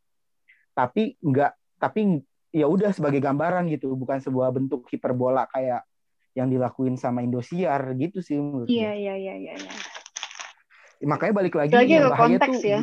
tapi 0.72 1.16
enggak 1.20 1.52
tapi 1.76 2.20
ya 2.52 2.68
udah 2.68 2.92
sebagai 2.92 3.20
gambaran 3.20 3.68
gitu 3.72 3.92
bukan 3.94 4.20
sebuah 4.20 4.52
bentuk 4.52 4.84
hiperbola 4.88 5.44
kayak 5.48 5.84
yang 6.34 6.50
dilakuin 6.50 6.98
sama 6.98 7.22
Indosiar 7.22 7.80
gitu 7.94 8.18
sih 8.20 8.36
menurut 8.36 8.66
Iya, 8.68 8.92
iya, 8.92 9.14
iya, 9.14 9.34
iya. 9.38 9.52
iya. 9.56 9.72
makanya 11.06 11.34
balik 11.36 11.54
lagi 11.54 11.72
Lagi 11.72 11.92
yang 11.94 12.08
ke 12.08 12.12
bahaya 12.12 12.26
konteks 12.26 12.56
tuh 12.60 12.68
ya. 12.68 12.78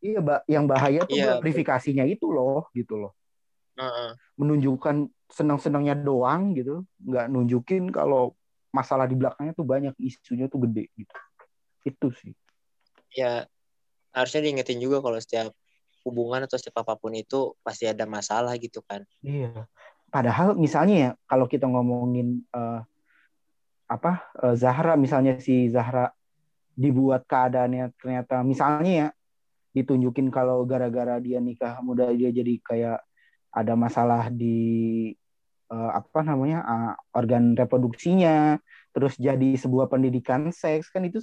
iya 0.00 0.18
mbak 0.22 0.40
yang 0.48 0.64
bahaya 0.66 1.00
tuh 1.04 1.14
Iya. 1.14 1.26
glorifikasinya 1.38 2.04
itu 2.08 2.26
loh 2.32 2.66
gitu 2.72 2.96
loh 2.96 3.12
Menunjukkan 4.34 5.06
senang-senangnya 5.30 5.94
doang 5.94 6.56
gitu. 6.58 6.82
Nggak 7.02 7.26
nunjukin 7.30 7.94
kalau 7.94 8.34
masalah 8.74 9.08
di 9.08 9.16
belakangnya 9.16 9.54
tuh 9.56 9.66
banyak 9.66 9.94
isunya 10.02 10.50
tuh 10.50 10.66
gede 10.68 10.90
gitu. 10.98 11.16
Itu 11.86 12.08
sih. 12.12 12.34
Ya 13.14 13.46
harusnya 14.12 14.44
diingetin 14.44 14.82
juga 14.82 15.00
kalau 15.00 15.16
setiap 15.20 15.54
hubungan 16.02 16.44
atau 16.48 16.56
setiap 16.56 16.82
apa 16.82 16.96
pun 16.96 17.12
itu 17.12 17.54
pasti 17.60 17.88
ada 17.88 18.08
masalah 18.08 18.56
gitu 18.56 18.80
kan. 18.84 19.04
Iya. 19.20 19.68
Padahal 20.08 20.56
misalnya 20.56 20.96
ya 20.96 21.10
kalau 21.28 21.44
kita 21.44 21.68
ngomongin 21.68 22.40
eh, 22.48 22.80
apa 23.88 24.32
eh, 24.44 24.54
Zahra 24.56 24.96
misalnya 24.96 25.40
si 25.40 25.68
Zahra 25.68 26.12
dibuat 26.78 27.26
keadaannya 27.26 27.90
ternyata 27.98 28.40
misalnya 28.46 28.92
ya 28.92 29.08
ditunjukin 29.74 30.30
kalau 30.30 30.62
gara-gara 30.62 31.18
dia 31.18 31.42
nikah 31.42 31.82
muda 31.82 32.08
dia 32.14 32.30
jadi 32.30 32.54
kayak 32.62 32.98
ada 33.52 33.74
masalah 33.74 34.28
di 34.32 35.12
eh, 35.68 35.90
apa 35.92 36.20
namanya 36.24 36.64
eh, 36.64 36.92
organ 37.16 37.56
reproduksinya 37.56 38.60
terus 38.92 39.14
jadi 39.16 39.54
sebuah 39.56 39.88
pendidikan 39.92 40.48
seks 40.50 40.90
kan 40.90 41.04
itu 41.04 41.20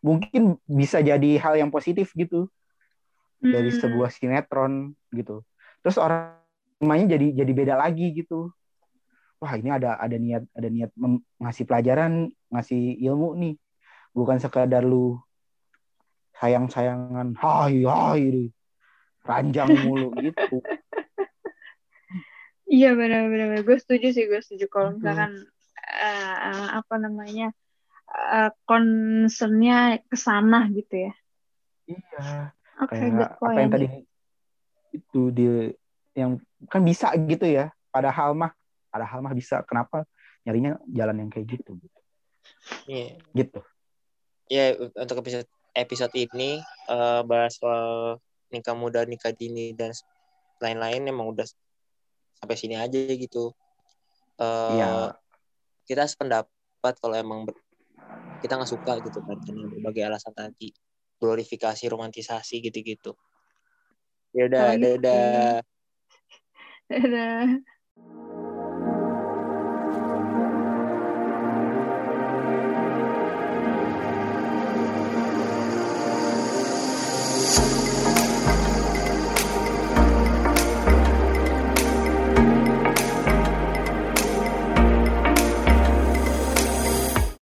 mungkin 0.00 0.56
bisa 0.64 1.04
jadi 1.04 1.36
hal 1.36 1.60
yang 1.60 1.68
positif 1.68 2.12
gitu. 2.16 2.48
Dari 3.40 3.72
Hmm. 3.72 3.80
sebuah 3.80 4.08
sinetron 4.12 4.92
gitu. 5.16 5.40
Terus 5.80 5.96
orang 5.96 6.36
mainnya 6.80 7.16
jadi 7.16 7.44
jadi 7.44 7.52
beda 7.56 7.74
lagi 7.76 8.12
gitu. 8.12 8.52
Wah 9.40 9.56
ini 9.56 9.72
ada 9.72 9.96
ada 9.96 10.16
niat 10.20 10.44
ada 10.52 10.68
niat 10.68 10.92
ngasih 11.40 11.64
pelajaran 11.64 12.28
ngasih 12.52 13.00
ilmu 13.00 13.36
nih. 13.40 13.54
Bukan 14.12 14.36
sekadar 14.40 14.84
lu 14.84 15.16
sayang 16.36 16.68
sayangan 16.72 17.36
hai 17.36 17.84
hai 17.84 18.48
ranjang 19.24 19.72
mulu 19.76 20.16
gitu 20.16 20.64
Iya 22.70 22.94
benar-benar. 22.94 23.66
Gue 23.66 23.76
setuju 23.76 24.14
sih, 24.14 24.30
gue 24.30 24.38
setuju 24.38 24.70
kalau 24.70 24.94
Gitu. 24.94 25.02
misalkan 25.02 25.32
eh, 25.90 26.68
apa 26.78 26.94
namanya 26.96 27.50
eh, 28.08 28.50
concernnya 28.62 29.78
ke 30.00 30.14
sana 30.14 30.70
gitu 30.70 31.10
ya. 31.10 31.12
iya 31.84 32.54
Oke, 32.78 32.94
kayak 32.94 33.10
good 33.12 33.26
apa 33.26 33.34
yang 33.50 33.50
point. 33.50 33.70
tadi 33.74 33.86
itu 34.90 35.22
di 35.30 35.46
yang 36.14 36.38
kan 36.66 36.82
bisa 36.82 37.10
gitu 37.18 37.42
ya 37.42 37.70
padahal 37.90 38.30
mah 38.32 38.54
padahal 38.86 39.18
mah 39.18 39.34
bisa 39.34 39.66
kenapa 39.66 40.06
nyarinya 40.42 40.78
jalan 40.86 41.26
yang 41.26 41.30
kayak 41.30 41.50
gitu 41.50 41.74
Iya. 42.86 43.18
gitu 43.34 43.60
ya 44.46 44.74
untuk 44.94 45.18
episode 45.18 45.46
episode 45.74 46.14
ini 46.14 46.62
eh, 46.86 47.20
bahas 47.26 47.58
soal 47.58 48.18
nikah 48.50 48.74
muda 48.74 49.02
nikah 49.02 49.30
dini 49.30 49.74
dan 49.74 49.90
lain-lain 50.58 51.06
emang 51.06 51.30
udah 51.30 51.46
sampai 52.40 52.56
sini 52.56 52.74
aja 52.80 52.96
gitu 52.96 53.52
Eh, 54.40 54.72
Iya. 54.72 55.12
kita 55.84 56.08
sependapat 56.08 56.94
kalau 56.96 57.12
emang 57.12 57.44
ber- 57.44 57.60
kita 58.40 58.56
nggak 58.56 58.72
suka 58.72 58.96
gitu 59.04 59.20
kan 59.20 59.36
karena 59.36 59.68
berbagai 59.68 60.02
alasan 60.08 60.32
tadi 60.32 60.72
glorifikasi 61.20 61.84
romantisasi 61.92 62.64
gitu-gitu 62.64 63.12
ya 64.32 64.48
udah 64.48 64.80
dadah 64.80 65.60
Dadah. 66.90 67.60